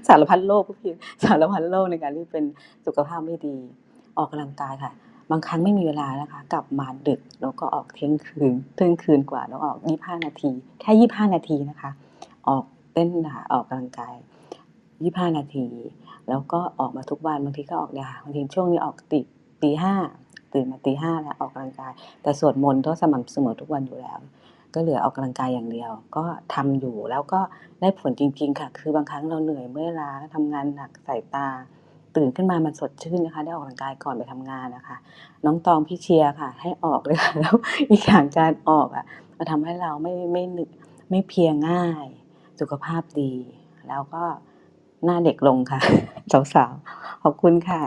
[0.07, 2.43] สารพัดโรคพี่สารพัดโรคในการที่เป็น
[2.85, 3.57] สุขภาพไม่ดี
[4.17, 4.91] ออกกำลังกายค่ะ
[5.31, 11.91] บางครั้งไม่มีเวลานะคะ กลับมาดึกแล้วก็ออกเที่ยงคืนเที่ยงคืนกว่าแล้วออกยี่ห้านาที แค่ยี่ห้านาทีนะคะ
[12.47, 14.13] ออกเต้นค่ะออกกำลังกาย
[15.03, 15.67] ยี่ห้านาที
[16.29, 19.19] แล้วก็ออกมาทุกวันบางทีก็ออกยาบางทีช่วงนี้ออกตี
[19.63, 19.93] ตีห้า
[20.53, 21.91] ตื่นมาตีห้าแล้วออกกำลังกาย
[22.23, 24.19] แต่สวดมนต์ก็สม่ำเสมอทุกวันอยู่แล้ว
[24.73, 27.39] ก็เหลือออกกำลังกายอย่างเดียว ก็ทำอยู่แล้วก็
[27.81, 31.47] ได้ผลจริง ๆ ค่ะ คือบางครั้งเราเหนื่อยเมื่อยล้าทำงานหนักสายตา
[32.15, 34.97] ตื่นขึ้นมามันสดชื่นนะคะ ได้ออกกำลังกายก่อนไปทำงานนะคะ
[35.45, 37.55] น้องตองพี่เชียร์ค่ะ ให้ออกเลยค่ะแล้ว
[37.89, 39.05] อีกอย่างการออกอะ
[39.37, 40.69] มาทำให้เราไม่ไม่นึก
[41.09, 42.05] ไม่เพียงง่าย
[42.59, 43.33] สุขภาพดี
[43.87, 44.23] แล้วก็
[45.05, 45.79] หน้าเด็กลงค่ะ
[46.53, 47.81] สาวๆขอบคุณค่ะ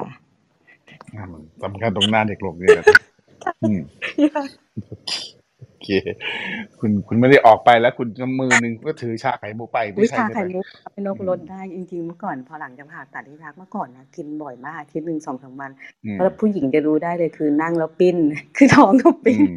[1.14, 2.86] อ่ามันสำคัญตรงหน้าเด็กลงเนี่ยนะ
[3.62, 3.80] อืม
[4.26, 5.33] โอ
[5.84, 5.88] เค
[6.80, 15.70] คุณคุณไม่ได้ออกไปแล้ว คุณก็มือหนึ่งก็ถือชาไข่มุกไปวิไม่ใช่ชาใช่ไข่ไหมมุกเป็นนกอืลมดได้จริงๆเมื่อก่อนพอหลังจากผ่าตัดที่พักเมื่อก่อนนะกินบ่อยมากอาทิตย์หนึ่งสองสามวัน
[16.04, 18.16] อืมแล้วผู้หญิงจะรู้ได้เลยคือนั่งแล้วปิ้น
[18.56, 19.52] คือท้องก็อืปิ้นม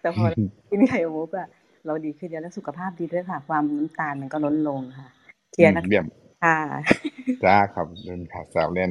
[0.00, 0.24] แต่พอ
[0.70, 1.48] กินไข่มุกอะ
[1.86, 5.08] เราดีขึ้นเยอะแล้วสุขภาพดีด้วยค่ะ ความน้ำตาลมันก็ลดลงค่ะ
[5.52, 6.06] เชีอืยร์มนะเยี่ยม
[6.42, 6.56] ค่ะ
[7.44, 8.90] จ้าครับเล่นขาสาวเล่น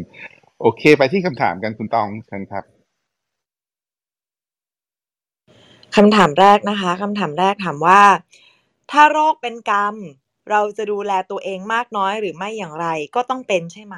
[0.61, 2.63] โอเค ไปที่คำถามกันคุณตองเชิญครับ
[5.95, 8.01] คำถามแรกนะคะคำถามแรกถามว่า
[8.91, 9.95] ถ้าโรคเป็นกรรม
[10.49, 13.97] เราจะดูแลตัวเองมากน้อยหรือไม่อย่างไรก็ต้องเป็นใช่ไหม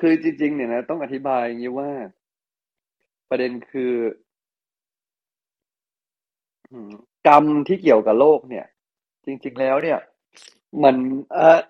[0.00, 1.90] คือจริง ๆ เนี่ยนะ ต้องอธิบายอย่างนี้ว่า
[3.28, 3.92] ประเด็นคือ
[7.28, 8.66] กรรมที่เกี่ยวกับโลกเนี่ย
[9.26, 9.98] จริง ๆ แล้วเนี่ย
[10.82, 10.96] มัน
[11.32, 11.60] เอ่อ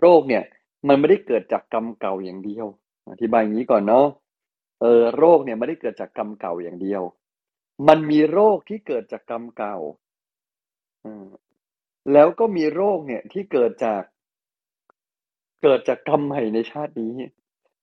[0.00, 0.42] โรคเนี่ย
[0.88, 2.66] มันไม่ได้เกิดจากกรรมเก่าอย่างเดียว
[3.12, 4.06] อธิบายอย่างนี้ก่อนเนาะ
[4.80, 7.02] เออโรคเนี่ยไม่ได้เกิดจากกรรมเก่าอย่างเดียว
[7.86, 9.76] มันมีโรคที่เกิดจากกรรมเก่า
[12.12, 14.02] แล้วก็มีโรคเนี่ยที่เกิดจาก
[15.62, 17.12] เกิดจากกรรมใหม่ในชาตินี้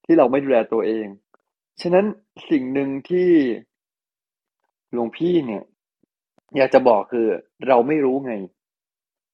[0.05, 1.07] ที่เราไม่ดูแลตัวเอง
[1.81, 2.05] ฉะนั้น
[2.49, 3.29] สิ่งหนึ่งที่
[4.93, 5.63] หลวงพี่เนี่ย
[6.55, 7.27] อยากจะบอกคือ
[7.67, 8.33] เราไม่รู้ไง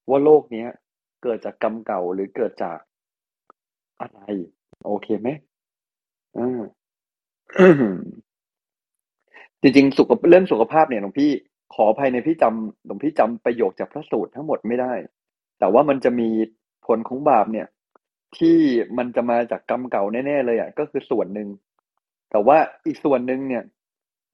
[0.10, 0.69] ว่าโลกเนี้ย
[1.24, 2.80] เกิดจากกรรมเก่าหรือเกิดจาก
[4.02, 4.19] อะไร
[4.86, 5.30] โอเคไหม
[6.38, 6.62] อ่า
[9.62, 11.32] จริงๆสุขเรื่องสุขภาพเนี่ยหลวงพี่
[11.74, 14.93] ขออภัยในพี่จำหลวงพี่จำประโยคจากพระสูตรทั้งหมดไม่ได้
[15.60, 16.30] แต่ว่ามันจะมี
[16.88, 17.67] ผลของบาปเนี่ย
[18.38, 18.58] ที่
[18.97, 21.50] มันจะมาจากกรรมเก่าแน่ๆเลยอะก็คือส่วนหนึ่ง
[22.30, 23.63] แต่ว่าอีกส่วนหนึ่งเนี่ย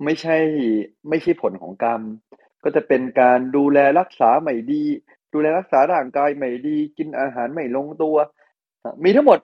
[0.04, 0.38] ไม่ใช่
[1.10, 2.02] ไม่ใช่ผลของกรรม
[2.64, 4.84] ก็จะเป็นการดูแลรักษาไม่ดี
[5.34, 8.16] ดูแลรักษาร่างกายไม่ดี กินอาหารไม่ลงตัว
[9.04, 9.40] มีทั้งหมด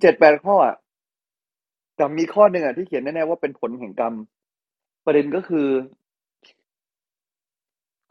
[0.00, 0.76] เจ็ดแปดข้ออะ
[1.96, 4.14] แต่มีข้อหนึ่งอะที่เขียนแน่ๆว่าเป็นผลแห่งกรรม
[5.04, 5.68] ประเด็นก็คือ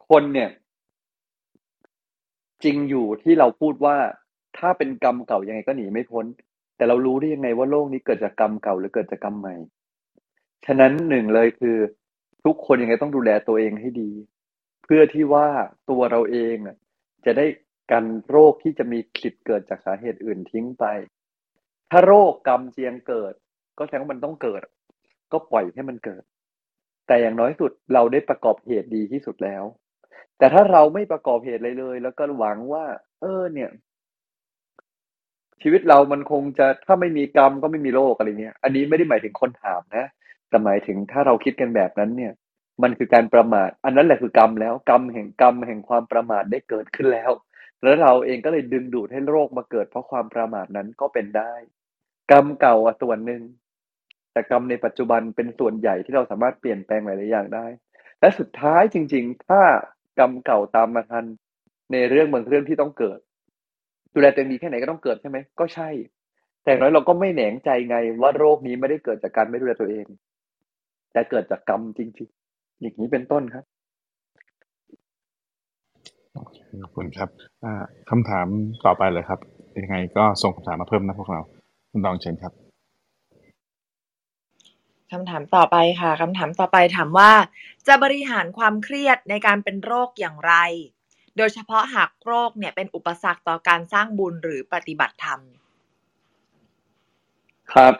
[0.09, 0.49] คนเนี่ย
[2.63, 3.97] จริงอยู่ที่เราพูดว่า
[4.57, 6.25] ถ้าเป็นกรรมเก่ายังไงก็หนีไม่พ้น
[6.75, 9.55] แต่เรารู้ได้ยังไงว่าโลกนี้เกิดจากกรรมเก่าหรือเกิดจากกรรมใหม่
[10.65, 11.77] ฉะนั้นหนึ่งเลยคือ
[12.45, 14.11] ทุกคนยังไงต้องดูแลตัวเองให้ดี
[14.83, 15.47] เพื่อที่ว่า
[15.89, 16.77] ตัวเราเองอะ
[17.25, 17.45] จะได้
[17.91, 20.85] กันโรคที่จะมีสิทธิ์เกิดจากสาเหตุอื่นทิ้งไป
[21.91, 23.33] ถ้าโรคกรรมเจียงเกิด
[23.77, 24.61] ก็แสดงว่ามันต้องเกิด
[25.31, 26.23] ก็ปล่อยให้มันเกิด
[27.07, 29.63] แต่อย่างน้อยสุดเราได้ประกอบเหตุดีที่สุดแล้ว
[30.37, 32.85] แต่ถ้าเราไม่ประกอบเหตุเลยเลย แล้วก็หวังว่า
[33.21, 33.69] เออ เนี่ย
[35.61, 40.05] ชีวิตเรามันคงจะถ้าไม่มีกรรมก็ไม่มีโรคอะไรเงี้ย อันนี้ไม่ได้หมายถึงคนถามนะ
[40.49, 42.33] แต่หมายถึงถ้าเราคิดกันแบบนั้นเนี่ย
[42.83, 47.31] มันคือการประมาท อันนั้นแหละคือกรรมแล้ว กรรมแห่งกรรมแห่งความประมาทได้เกิดขึ้นแล้ว
[47.83, 51.53] แล้วเราเองก็เลยดึงดูดให้โรคมาเกิด เพราะความประมาทนั้นก็เป็นได้
[52.31, 53.41] กรรมเก่าส่วนหนึ่ง
[54.33, 57.65] แต่กรรมในปัจจุบันเป็นส่วนใหญ่ที่เราสามารถเปลี่ยนแปลงหลายๆอย่างได้
[58.19, 59.61] และสุดท้ายจริง ๆ ถ้า
[60.19, 61.25] กรรมเก่าตามมาทัน
[61.91, 63.19] ในเรื่องบางเรื่องที่ต้องเกิด
[64.13, 65.89] ดูแลตัวเองดีแค่ไหนก็ต้องเกิดใช่ไหมก็ใช่
[66.63, 70.05] แต่อย่างน้อยเราก็ไม่แหนงใจไงว่าโรคนี้ไม่ได้เกิดจากการไม่ดูแลตัวเอง
[71.13, 73.63] แต่เกิดจากกรรมจริงๆอย่างนี้เป็นต้นครับ
[76.81, 77.29] ขอบคุณครับ
[77.63, 77.73] อ่า
[78.09, 78.47] คำถาม
[78.85, 79.39] ต่อไปเลยครับ
[79.83, 81.41] ยังไงก็ส่งคำถามมาเพิ่มนะพวกเรา
[81.91, 82.62] คุณตองเชิญครับ
[85.13, 87.31] คำถามต่อไปค่ะคำถามต่อไปถามว่า
[87.87, 90.53] จะบริหารความเครียดในการเป็นโรคอย่างไร
[91.37, 95.39] โดยเฉพาะหากโรคเนี่ยเป็นอุปสรรคต่อการสร้างบุญหรือปฏิบัติธรรม
[97.73, 97.95] ครับ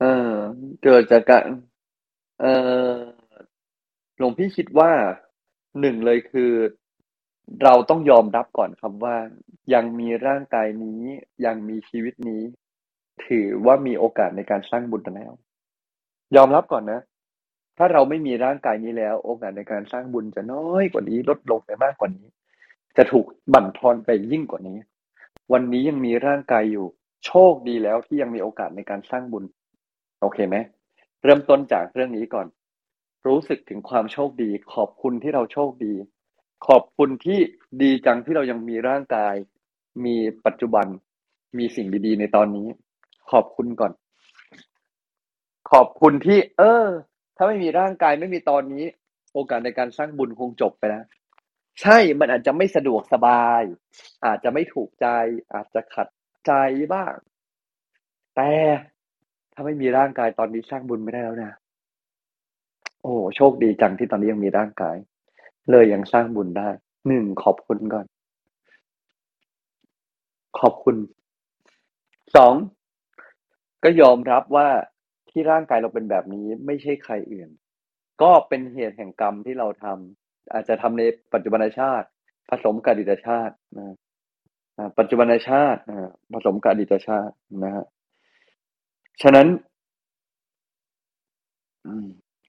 [0.00, 0.32] เออ
[0.82, 1.44] เกิดจากการ
[2.40, 2.46] เอ
[2.90, 2.92] อ
[4.16, 4.92] หลวงพี่คิดว่า
[5.80, 6.52] หนึ่งเลยคือ
[7.62, 9.16] เราต้องยอมรับก่อนครับว่า
[9.74, 11.02] ยังมีร่างกายนี้
[11.46, 12.42] ยังมีชีวิตนี้
[13.26, 15.32] ถือว่ามีโอกาสในการสร้างบุญแล้ว
[16.36, 17.00] ยอมรับก่อนนะ
[17.78, 22.26] ถ้าเราไม่มีร่างกายนี้แล้ว โอกาสในการสร้างบุญจะน้อยกว่านี้ ลดลงไปมากกว่านี้
[22.96, 24.78] จะถูกบั่นทอนไปยิ่งกว่านี้
[25.52, 26.86] วันนี้ยังมีร่างกายอยู่
[27.26, 29.44] โชคดีแล้วที่ยังมีโอกาสในการสร้างบุญ
[30.20, 30.56] โอเคไหม
[31.24, 32.46] เริ่มต้นจากเรื่องนี้ก่อน
[33.26, 35.94] รู้สึกถึงความโชคดี ขอบคุณที่เราโชคดี
[36.66, 37.38] ขอบคุณที่
[37.82, 39.34] ดีจังที่เรายังมีร่างกาย
[40.04, 40.16] มี
[40.46, 40.86] ปัจจุบัน
[41.58, 42.68] มีสิ่งดีๆ ในตอนนี้
[43.32, 43.92] ขอบคุณก่อน
[45.70, 46.86] ขอบคุณที่ เออ
[47.36, 48.84] ถ้าไม่มีร่างกายไม่มีตอนนี้
[49.32, 51.04] โอกาสในการสร้างบุญคงจบไปแล้ว
[51.80, 53.62] ใช่มันอาจจะไม่สะดวกสบาย
[54.26, 55.06] อาจจะไม่ถูกใจ
[55.54, 56.08] อาจจะขัด
[56.46, 56.52] ใจ
[56.94, 57.14] บ้าง
[58.36, 58.50] แต่
[59.52, 61.52] ถ้าไม่มีร่างกายตอนนี้สร้างบุญไม่ได้แล้วนะ
[63.02, 64.96] โอ้โชคดีจังที่ตอนนี้ยังมีร่างกาย
[65.70, 66.68] เลยยังสร้างบุญได้
[67.08, 68.06] หนึ่งขอบคุณก่อน
[70.60, 70.96] ขอบคุณ
[72.36, 72.54] สอง
[73.84, 74.68] ก็ยอมรับว่า
[75.30, 77.48] ที่ร่างกายเราเป็นแบบนี้ไม่ใช่ใครอื่น
[78.22, 81.02] ก็เป็นเหตุแห่งกรรมที่เราทำอาจจะทำใน
[81.32, 82.06] ปัจจุบันชาติ
[82.50, 83.96] ผสมกับอดีตชาตินะ
[84.98, 85.80] ปัจจุบันชาติ
[86.32, 87.84] ผสมกับอดีตชาตินะฮะ
[89.22, 89.48] ฉะนั้น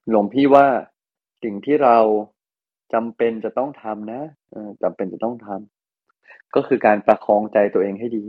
[0.09, 0.67] หลวงพี่ว่า
[1.43, 1.97] สิ่งที่เรา
[2.93, 4.21] จำเป็นจะต้องทำนะ
[4.83, 8.25] จำเป็นจะต้องทำก็คือการประคองใจตัวเองให้ดี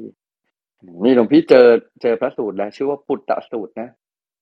[1.04, 1.66] นี่หลวงพี่เจอ
[2.02, 3.88] เจอพระสูตรแล้วชื่อว่าปุตตะสูตรนะ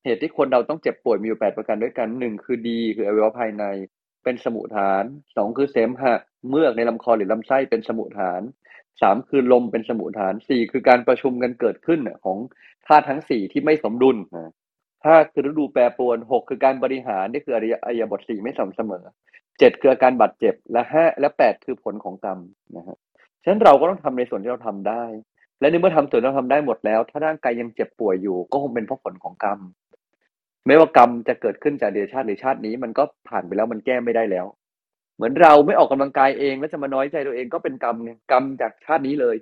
[0.05, 3.65] เหตุที่คนเราต้องเจ็บป่วยมีอยู่แปดประการด้วยกันหนึ่งคือดีคืออวัยวะภายใน
[4.25, 5.05] เป็นสมุทฐาน
[5.37, 6.15] สองคือเสมหะ
[6.49, 8.43] เมือกในลำคอหรือลำไส้เป็นสมุทฐาน
[9.01, 12.39] สามคือลมเป็นสมุทฐานสี่คือการประชุมกันเกิดขึ้นของ
[12.87, 14.17] ธาตุทั้งสี่ที่ไม่สมดุล
[15.05, 17.69] ห้าคือฤดูแปรปรวนหกคือการบริหารนี่คืออริ
[18.01, 19.05] ยบทสี่ไม่สม่ำเสมอ
[19.59, 22.39] เจ็ดคืออาการบาดเจ็บและห้าและแปดคือผลของกรรม
[22.77, 22.97] นะฮะ
[23.43, 25.05] ฉะนั้นเราก็ต้องทำในส่วนที่เราทำได้
[25.61, 29.59] และในเมื่อทำส่วนเราทำได้หมดแล้ว ถ้าร่างกายยังเจ็บป่วยอยู่ ก็คงเป็นเพราะผลของกรรม
[30.67, 34.47] ไม่ว่ากรรมจะเกิดขึ้นจากเดชาติหรือชาตินี้ มันก็ผ่านไปแล้วมันแก้ไม่ได้แล้ว
[35.17, 39.37] เหมือนเราไม่ออกกำลังกายเองแล้วจะมาน้อยใจตัวเองก็เป็นกรรมไงกรรมจากชาตินี้เลย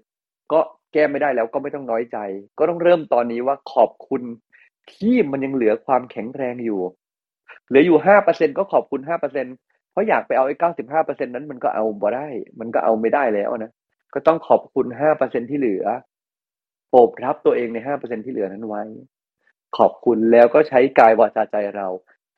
[0.53, 0.61] ก็
[0.93, 2.19] แก้ไม่ได้แล้วก็ไม่ต้องน้อยใจ
[2.59, 4.23] ก็ต้องเริ่มตอนนี้ว่าขอบคุณ
[4.93, 6.81] ที่มันยังเหลือความแข็งแรงอยู่
[7.69, 9.47] เหลืออยู่ห้าเปอร์เซ็นก็ขอบคุณห้าเปอร์เซ็น
[9.93, 12.29] เพราะอยากไปเอาไอ้เก้าสิบห้าเปอร์เซ็นนั้นมันก็เอาบ่ได้
[12.61, 13.71] มันก็เอาไม่ได้แล้วนะ
[14.17, 15.85] ก็ต้องขอบคุณห้าเปอร์เซ็นที่เหลือ
[16.91, 18.83] โอบรับตัวเองในห้าเปอร์เซ็นที่เหลือนั้นไว้
[19.79, 21.89] ขอบคุณแล้วก็ใช้กายวาจาใจเรา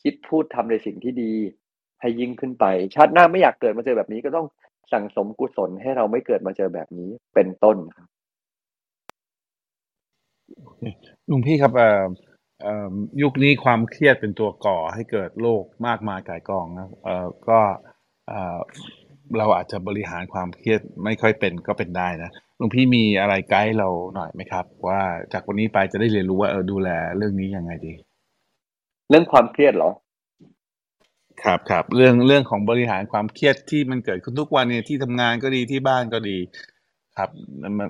[0.02, 1.32] คิดพูดทำในสิ่งที่ดี
[2.00, 2.64] ให้ยิ่งขึ้นไป
[2.94, 4.46] ชาติหน้าไม่อยากเกิดมาเจอแบบนี้ก็ต้อง
[4.92, 8.08] สั่งสมกุศลให้เราไม่เกิดมาเจอแบบนี้เป็นต้นครับ
[11.30, 11.72] ลุงพี่ครับ
[13.22, 17.58] ยุคนี้ความเครียดเป็นตัวก่อให้เกิดโรคมากมายกายกองนะเออก็
[19.38, 25.00] เราอาจจะบริหารความเครียดไม่ค่อยเป็นก็เป็นได้นะลุงพี่มีอะไรไกด์เราหน่อยไหมครับ ว่า
[25.32, 27.92] จากวันนี้ไปจะได้เรียนรู้ว่าเออดูแลเรื่องนี้ยังไงดี
[29.08, 29.90] เรื่องความเครียดเหรอ
[31.44, 36.38] ครับครับเรื่องเรื่องของบริหารความเครียดที่มันเกิดขึ้นทุกวันเนี่ยที่ทำงานก็ดีที่บ้านก็ดี
[37.16, 37.30] ครับ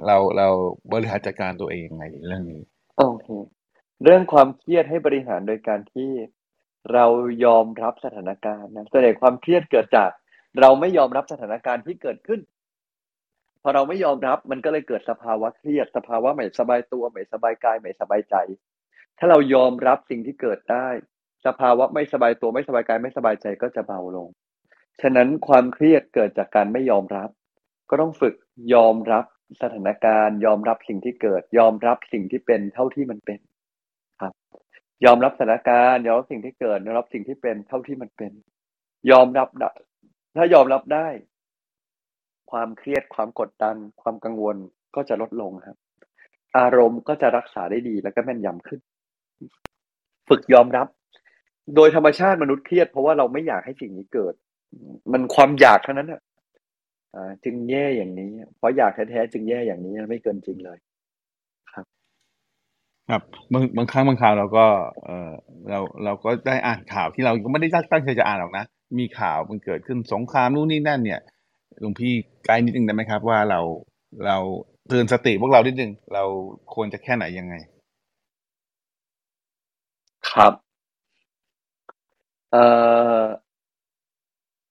[0.07, 0.49] เราเรา
[0.93, 2.61] บริหารจัดการตัวเองยังไงเรื่องนี้
[2.99, 3.29] โอเค
[4.05, 6.11] เรื่องความเครียดให้บริหารโดยการที่
[6.93, 7.05] เรา
[7.45, 10.11] ยอมรับสถานการณ์นะส่วนใหญ่ความเครียดเกิดจาก
[10.61, 12.41] เราไม่ยอมรับสถานการณ์ที่เกิดขึ้น
[13.63, 18.37] พอเราไม่ยอมรับมันก็เลยเกิดสภาวะเครียดสภาวะไม่สบายตัวไม่สบายกายไม่สบายใจ
[19.19, 20.89] ถ้าเรายอมรับสิ่งที่เกิดได้
[21.47, 24.29] สภาวะไม่สบายตัวไม่สบายกายไม่สบายใจก็จะเบาลง
[25.03, 27.29] ฉะนั้นความเครียดเกิดจากการไม่ยอมรับ
[27.91, 28.35] ก็ต้องฝึก
[28.75, 29.25] ยอมรับ
[29.63, 33.41] สถานการณ์ ยอมรับสิ่งที่เกิด ยอมรับสิ่งที่เป็นเท่าที่มันเป็น
[34.21, 34.33] ครับ
[35.05, 38.33] ยอมรับสถานการณ์ยอมรับสิ่งที่เกิดยอมรับสิ่งที่เป็นเท่าที่มันเป็น
[39.11, 39.49] ยอมรับ
[40.39, 41.09] ถ้ายอมรับได้
[42.51, 44.57] ความเครียดความกดดัน ความกังวล
[44.95, 45.77] ก็จะลดลงครับ
[46.59, 48.81] อารมณ์ก็จะรักษาได้ดีแล้วก็แม่นยำขึ้น
[50.29, 50.87] ฝึกยอมรับ
[51.77, 54.35] โดยธรรมชาติมนุษย์เครียดเพราะว่าเราไม่อยากให้สิ่งนี้เกิด
[55.13, 56.21] มันความอยากเท่านั้นอะ
[57.45, 60.79] จึงแย่อย่างนี้ เพราะอยากแท้ๆจึงแย่อย่างนี้ไม่เกินจริงเลย
[63.11, 63.23] ครับ
[63.53, 64.67] บางบางครั้งบางคราวเราก็
[65.05, 65.33] เออ
[65.71, 68.65] เราเราก็ได้อ่านข่าวที่เราก็ไม่ได้ตั้งใจจะอ่านหรอกนะ
[68.99, 71.21] มีข่าวมันเกิดขึ้นสงครามนู่นนี่นั่นเนี่ย
[71.81, 72.13] หลวงพี่
[72.45, 73.61] ไกด์นิดนึงได้ไหมครับ ว่าเรา
[74.27, 74.37] เรา
[74.89, 76.25] เตือนสติพวกเรานิดนึงเรา
[76.75, 77.55] ควรจะแค่ไหนยังไง
[80.31, 80.53] ครับ
[82.53, 82.65] เอ่
[83.21, 83.23] อ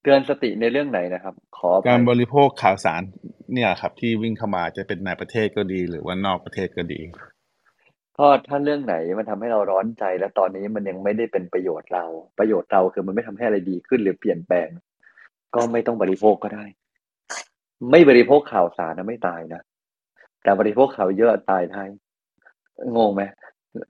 [0.02, 3.02] เตือนสติในเรื่องไหนนะครับ ขอการบริโภคข่าวสาร
[3.54, 7.00] เนี่ยครับ ที่วิ่งเข้ามาจะเป็นในประเทศก็ดี หรือว่านอกประเทศก็ดี
[8.18, 12.06] พราถ้าเรื่องไหนมันทำให้เราร้อนใจ แล้วตอนนี้มันยังไม่ได้เป็นประโยชน์เรา
[12.40, 14.70] ประโยชน์เราคือมันไม่ทำให้อะไรดีขึ้นหรือเปลี่ยนแปลง
[15.56, 16.66] ก็ไม่ต้องบริโภคก็ได้
[17.92, 19.62] ไม่บริโภคข่าวสารนะไม่ตายนะ
[20.44, 21.84] แต่บริโภคข่าวเยอะตายได้
[22.96, 23.22] งงไหม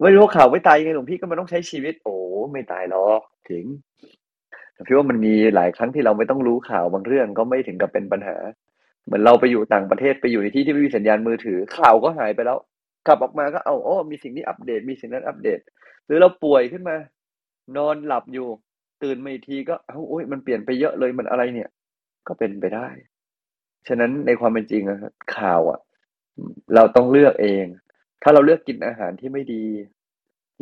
[0.03, 2.15] บริโภคข่าวไม่ตายยังไงหลวงพี่ก็มันต้องใช้ชีวิต โอ้
[2.51, 3.63] ไม่ตายหรอกถึง
[4.87, 8.35] พี่ว่ามันมีหลายครั้งที่เราไม่ต้องรู้ข่าวบางเรื่องก็ไม่ถึงกับเป็นปัญหา
[9.05, 12.57] เหมือนเราไปอยู่ต่างประเทศไปอยู่ในที่ที่ไม่มีสัญญาณมือถือ ข่าวก็หายไปแล้ว
[13.07, 15.59] กลับออกมาก็เอาโอ้มีสิ่งนี้อัปเดต มีสิ่งนั้นอัปเดต
[16.05, 16.95] หรือเราป่วยขึ้นมา
[17.77, 18.47] นอนหลับอยู่
[19.03, 21.69] ตื่นมาอีกทีก็เอ้าโอ้ยมันเปลี่ยนไปเยอะเลยมันอะไรเนี่ย
[22.27, 22.87] ก็เป็นไปได้
[23.87, 24.99] ฉะนั้นในความเป็นจริงอะ
[25.37, 25.79] ข่าวอะ
[26.75, 27.65] เราต้องเลือกเอง
[28.23, 29.63] ถ้าเราเลือกกินอาหารที่ไม่ดี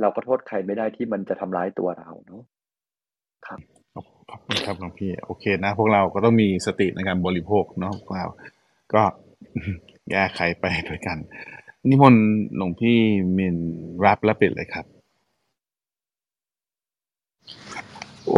[0.02, 2.44] เราก็โทษใครไม่ได้ที่มันจะทำร้ายตัวเราเนาะ
[3.48, 3.60] ครับ
[4.30, 8.28] ขอบคุณครับหลวงพี่ โอเคนะ พวกเราก็ต้องมีสติในการบริโภคเนาะพวกเรา
[8.94, 9.04] ก็
[10.12, 11.18] แก้ไขไปด้วยกัน
[11.90, 12.26] นิมนต์
[12.56, 12.98] หลวงพี่
[13.38, 13.56] มิน
[14.06, 14.86] รับและปิดเลยครับ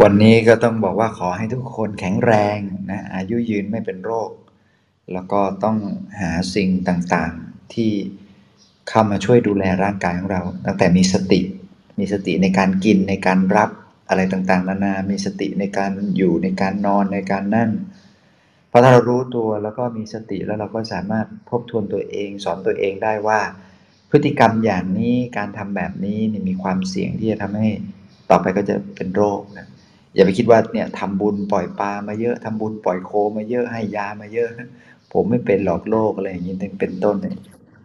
[0.00, 2.58] วันนี้ก็ต้องบอกว่าขอให้ทุกคนแข็งแรง
[2.90, 4.30] นะอายุยืนไม่เป็นโรค
[5.12, 5.76] แล้วก็ต้อง
[6.20, 7.92] หาสิ่งต่างๆที่
[8.88, 11.40] เข้ามาช่วยดูแลร่างกายของเรา ตั้งแต่มีสติ
[11.98, 13.70] มีสติในการกินในการรับ
[14.08, 17.70] อะไรต่างๆ นานา มีสติในการอยู่ในการนอนในการนั่ง
[18.70, 23.40] พอถ้าเรารู้ตัวแล้วก็มีสติแล้วเราก็สามารถทบทวนตัวเอง สอนตัวเองได้ว่า
[24.10, 27.68] พฤติกรรมอย่างนี้การทำแบบนี้มีความเสี่ยงที่จะทำให้
[28.30, 29.66] ต่อไปก็จะเป็นโรคนะ
[30.14, 34.50] อย่าไปคิดว่าเนี่ยทำบุญปล่อยปลามาเยอะทำบุญปล่อยโคมาเยอะให้ยามาเยอะ
[35.12, 37.16] ผมไม่เป็นหลอกโรคอะไรอย่างนี้เป็นต้น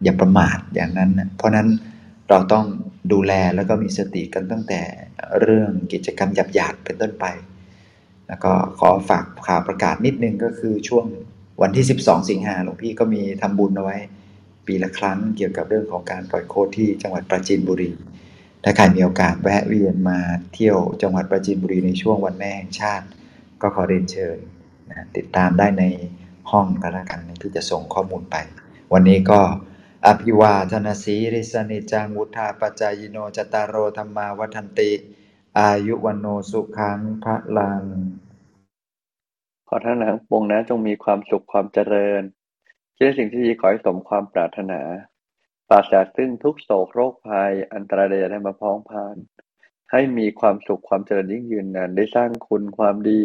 [0.04, 1.68] อย่าประมาทอย่างนั้นนะเพราะนั้น
[2.30, 2.66] เราต้อง
[3.12, 4.82] ดูแลแล้วก็มีสติกันตั้งแต่
[5.42, 7.26] เรื่องกิจกรรมหยาบๆเป็นต้นไป
[8.34, 11.06] แล้วก็ขอฝากข่าวประกาศนิดนึงก็คือช่วง
[11.62, 13.98] วันที่ 12 สิงหาหลวงพี่ก็มีทำบุญเอาไว้
[14.68, 17.92] ปีละครั้งเกี่ยวกับเรื่องของการปล่อยโคที่จังหวัดปราจีนบุรี
[18.64, 20.20] ถ้าใครมีโอกาสแวะเวียนมา
[20.54, 23.06] เที่ยวจังหวัดปราจีนบุรีในช่วงวันแม่แห่งชาติ
[23.62, 24.38] ก็ขอเรียนเชิญ
[24.90, 25.84] นะติดตามได้ใน
[26.52, 28.36] ห้องก็แล้วกันที่จะส่งข้อมูลไป
[28.94, 29.42] วันนี้ก็
[30.08, 34.92] อภิวาทนาสีริสนิจังวุธาปจายโนจตารโรธรรมาวัฒนติ
[35.60, 37.84] อายุวันโนสุขังพระลัง
[39.74, 42.22] อท่านทั้งปวงนะจงมีความสุขความเจริญ
[42.96, 44.82] คิดสิ่งที่ดีขอให้สมความปรารถนา
[45.70, 49.18] ปราศจากซึ่งทุกโศกโรคภัย อันตรายใดๆมาพ้องพาน
[49.92, 53.22] ให้มีความสุขความเจริญยิ่งยืนนานได้สร้างคุณความดี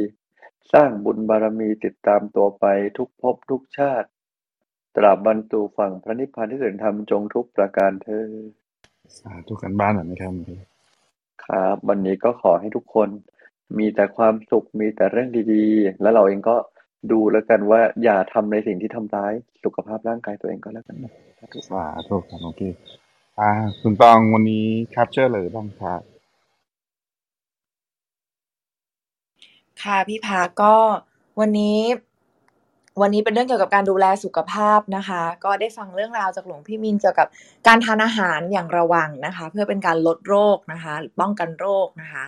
[0.72, 2.64] สร้างบุญบารมีติดตามตัวไป
[2.99, 4.09] ทุกภพทุกชาติ
[4.96, 8.28] ตราบบรรจุฝั่งพระนิพพานที่เสด็จธรรมจงทุกประการเธอ
[9.18, 10.32] สาธุกันบ้านหน่อยไหมครับ
[11.44, 13.09] ครับ วันนี้ก็ขอให้ทุกคน
[13.79, 16.57] มีแต่ความสุข มีแต่เรื่องดีๆ แล้วเราเองก็
[17.12, 19.33] ดูแล้วกันว่าอย่าทำในสิ่งที่ทำร้าย
[19.64, 21.12] สุขภาพร่างกายตัวเองก็แล้วกันนะ
[21.71, 22.62] สาธุครับโอเค
[23.39, 23.51] อ่า
[23.81, 26.01] คุณตองวันนี้แคปเจอร์เลยบ้างครับ
[29.83, 30.75] ค่ะพี่พาก็
[31.41, 31.79] วันนี้
[33.01, 37.29] วันนี้เป็นเรื่องเกี่ยวกับการดูแลสุขภาพนะคะ ก็ได้ฟังเรื่องราวจากหลวงพี่มินเกี่ยวกับ
[37.66, 42.25] การทานอาหารอย่างระวังนะคะ เพื่อเป็นการลดโรคนะคะป้องกันโรคนะคะ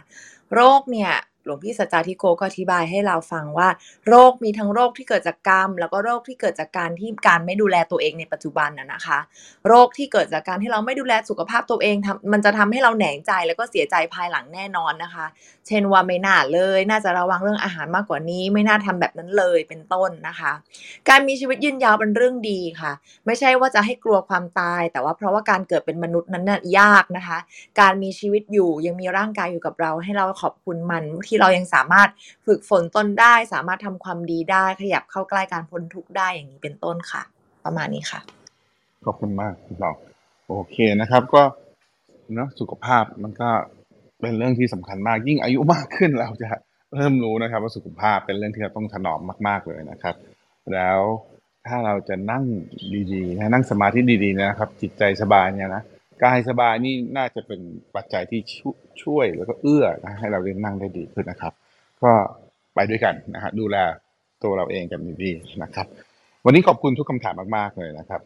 [0.54, 1.12] โรคเนี่ย
[1.44, 3.68] หลวงพี่สัจจาธิโกก็อธิบายให้เราฟังว่า
[4.08, 9.18] โรคมีทั้งโรคที่เกิดจากกรรม แล้วก็โรคที่เกิดจากการที่การไม่ดูแลตัวเองในปัจจุบันน่ะนะคะ
[9.68, 15.26] โรคที่เกิดจากการที่เราไม่ดูแลสุขภาพตัวเองทำมันจะทำให้เราแหนงใจแล้วก็เสียใจภายหลังแน่นอนนะคะ
[15.66, 20.52] เช่นว่าไม่น่าเลย น่าจะระวังเรื่องอาหารมากกว่านี้ ไม่น่าทำแบบนั้นเลยเป็นต้นนะคะ
[21.08, 22.92] การมีชีวิตยืนยาวเป็นเรื่องดีค่ะ
[23.26, 27.38] ไม่ใช่ว่าจะให้กลัวความตาย แต่ว่าเพราะว่าการเกิดเป็นมนุษย์นั้นน่ะยากนะคะ
[27.80, 32.08] การมีชีวิตอยู่ยังมีร่างกายอยู่กับเรา ให้เราขอบคุณมันทที่เรายังสามารถ
[32.46, 37.22] ฝึกฝนตนได้ สามารถทำความดีได้ขยับเข้าใกล้การพ้นทุกข์ได้อย่างนี้เป็นต้นค่ะ
[37.64, 38.20] ประมาณนี้ค่ะ
[39.04, 39.94] ขอบคุณมากคุณบอก
[40.48, 41.42] โอเคนะครับ ก็
[42.34, 43.50] เนาะสุขภาพมันก็
[44.20, 46.48] เป็นเรื่องที่สำคัญมาก ยิ่งอายุมากขึ้นเราจะ
[46.94, 50.14] เริ่มรู้นะครับ ว่าสุขภาพเป็นเรื่องที่เราต้องถนอมมาก ๆเลยนะครับ
[50.72, 51.00] แล้ว
[51.66, 52.44] ถ้าเราจะนั่ง
[53.12, 55.82] ดีๆนะนั่งสมาธิดีๆนะครับ จิตใจสบายเนี่ยนะ
[56.24, 57.60] กายสบายนี่น่าจะเป็น
[57.94, 58.40] ปัจจัยที่
[59.04, 61.52] ช่วยแล้วก็เอื้อนะให้เราเรียนนั่งได้ดีขึ้นนะครับ
[62.02, 62.12] ก็
[62.74, 63.76] ไปด้วยกันนะฮะดูแล
[64.42, 65.86] ตัวเราเองกันดีๆนะครับ
[66.44, 68.20] วันนี้ขอบคุณทุกคำถามมากๆเลยนะครับ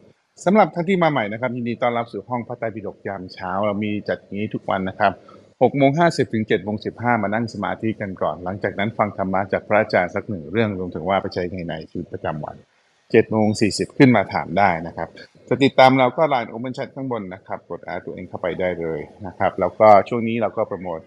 [0.45, 5.11] สำหรับท่านที่มาใหม่นะครับยินดีต้อนรับสู่ห้องพระไตรปิฎกยามเช้า เรามีจัดอย่างนี้ทุกวันนะครับ
[5.45, 12.55] 6โมง50ถึง7โมง15 มานั่งสมาธิกันก่อน หลังจากนั้นฟังธรรมะจากพระอาจารย์สักหนึ่งเรื่องรวมถึงว่าไปใช้ในในชีวิตประจำวัน
[12.93, 15.09] 7โมง40 ขึ้นมาถามได้นะครับ
[15.49, 20.99] จะติดตามเราก็ไลน์ Open Chat ข้างบนนะครับ กดแอดตัวเองเข้าไปได้เลยนะครับ แล้วก็ช่วงนี้เราก็โปรโมท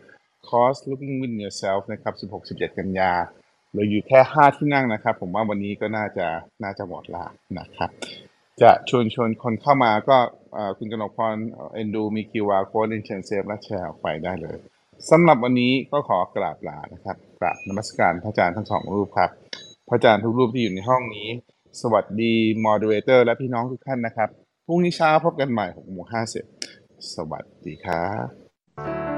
[0.48, 2.14] คอร์ส Looking Win Yourself นะครับ
[2.46, 3.12] 16-17 กันยา
[3.70, 6.26] เหลืออยู่แค่ 5 ที่นั่งนะครับ ผมว่าวันนี้ก็น่าจะ
[6.62, 7.24] น่าจะหมดละ
[7.58, 7.90] นะครับ
[8.62, 10.18] จะชวนชวนคนเข้ามาก็
[10.78, 11.36] คุณกนกพร
[11.72, 14.56] เอนดูมี QR code อินเชน save และแชร์ออกไปได้เลย
[15.10, 19.30] สำหรับวันนี้ก็ขอกราบลานะครับกราบนมัสการพระอาจารย์ทั้งสองรูปครับ
[19.88, 21.28] พระอาจารย์ทุกรูปที่อยู่ในห้องนี้
[21.80, 24.28] สวัสดี moderator และพี่น้องทุกท่านนะครับ
[24.66, 26.06] พรุ่งนี้เช้าพบกันใหม่6โมง
[26.54, 29.17] 50 สวัสดีครับ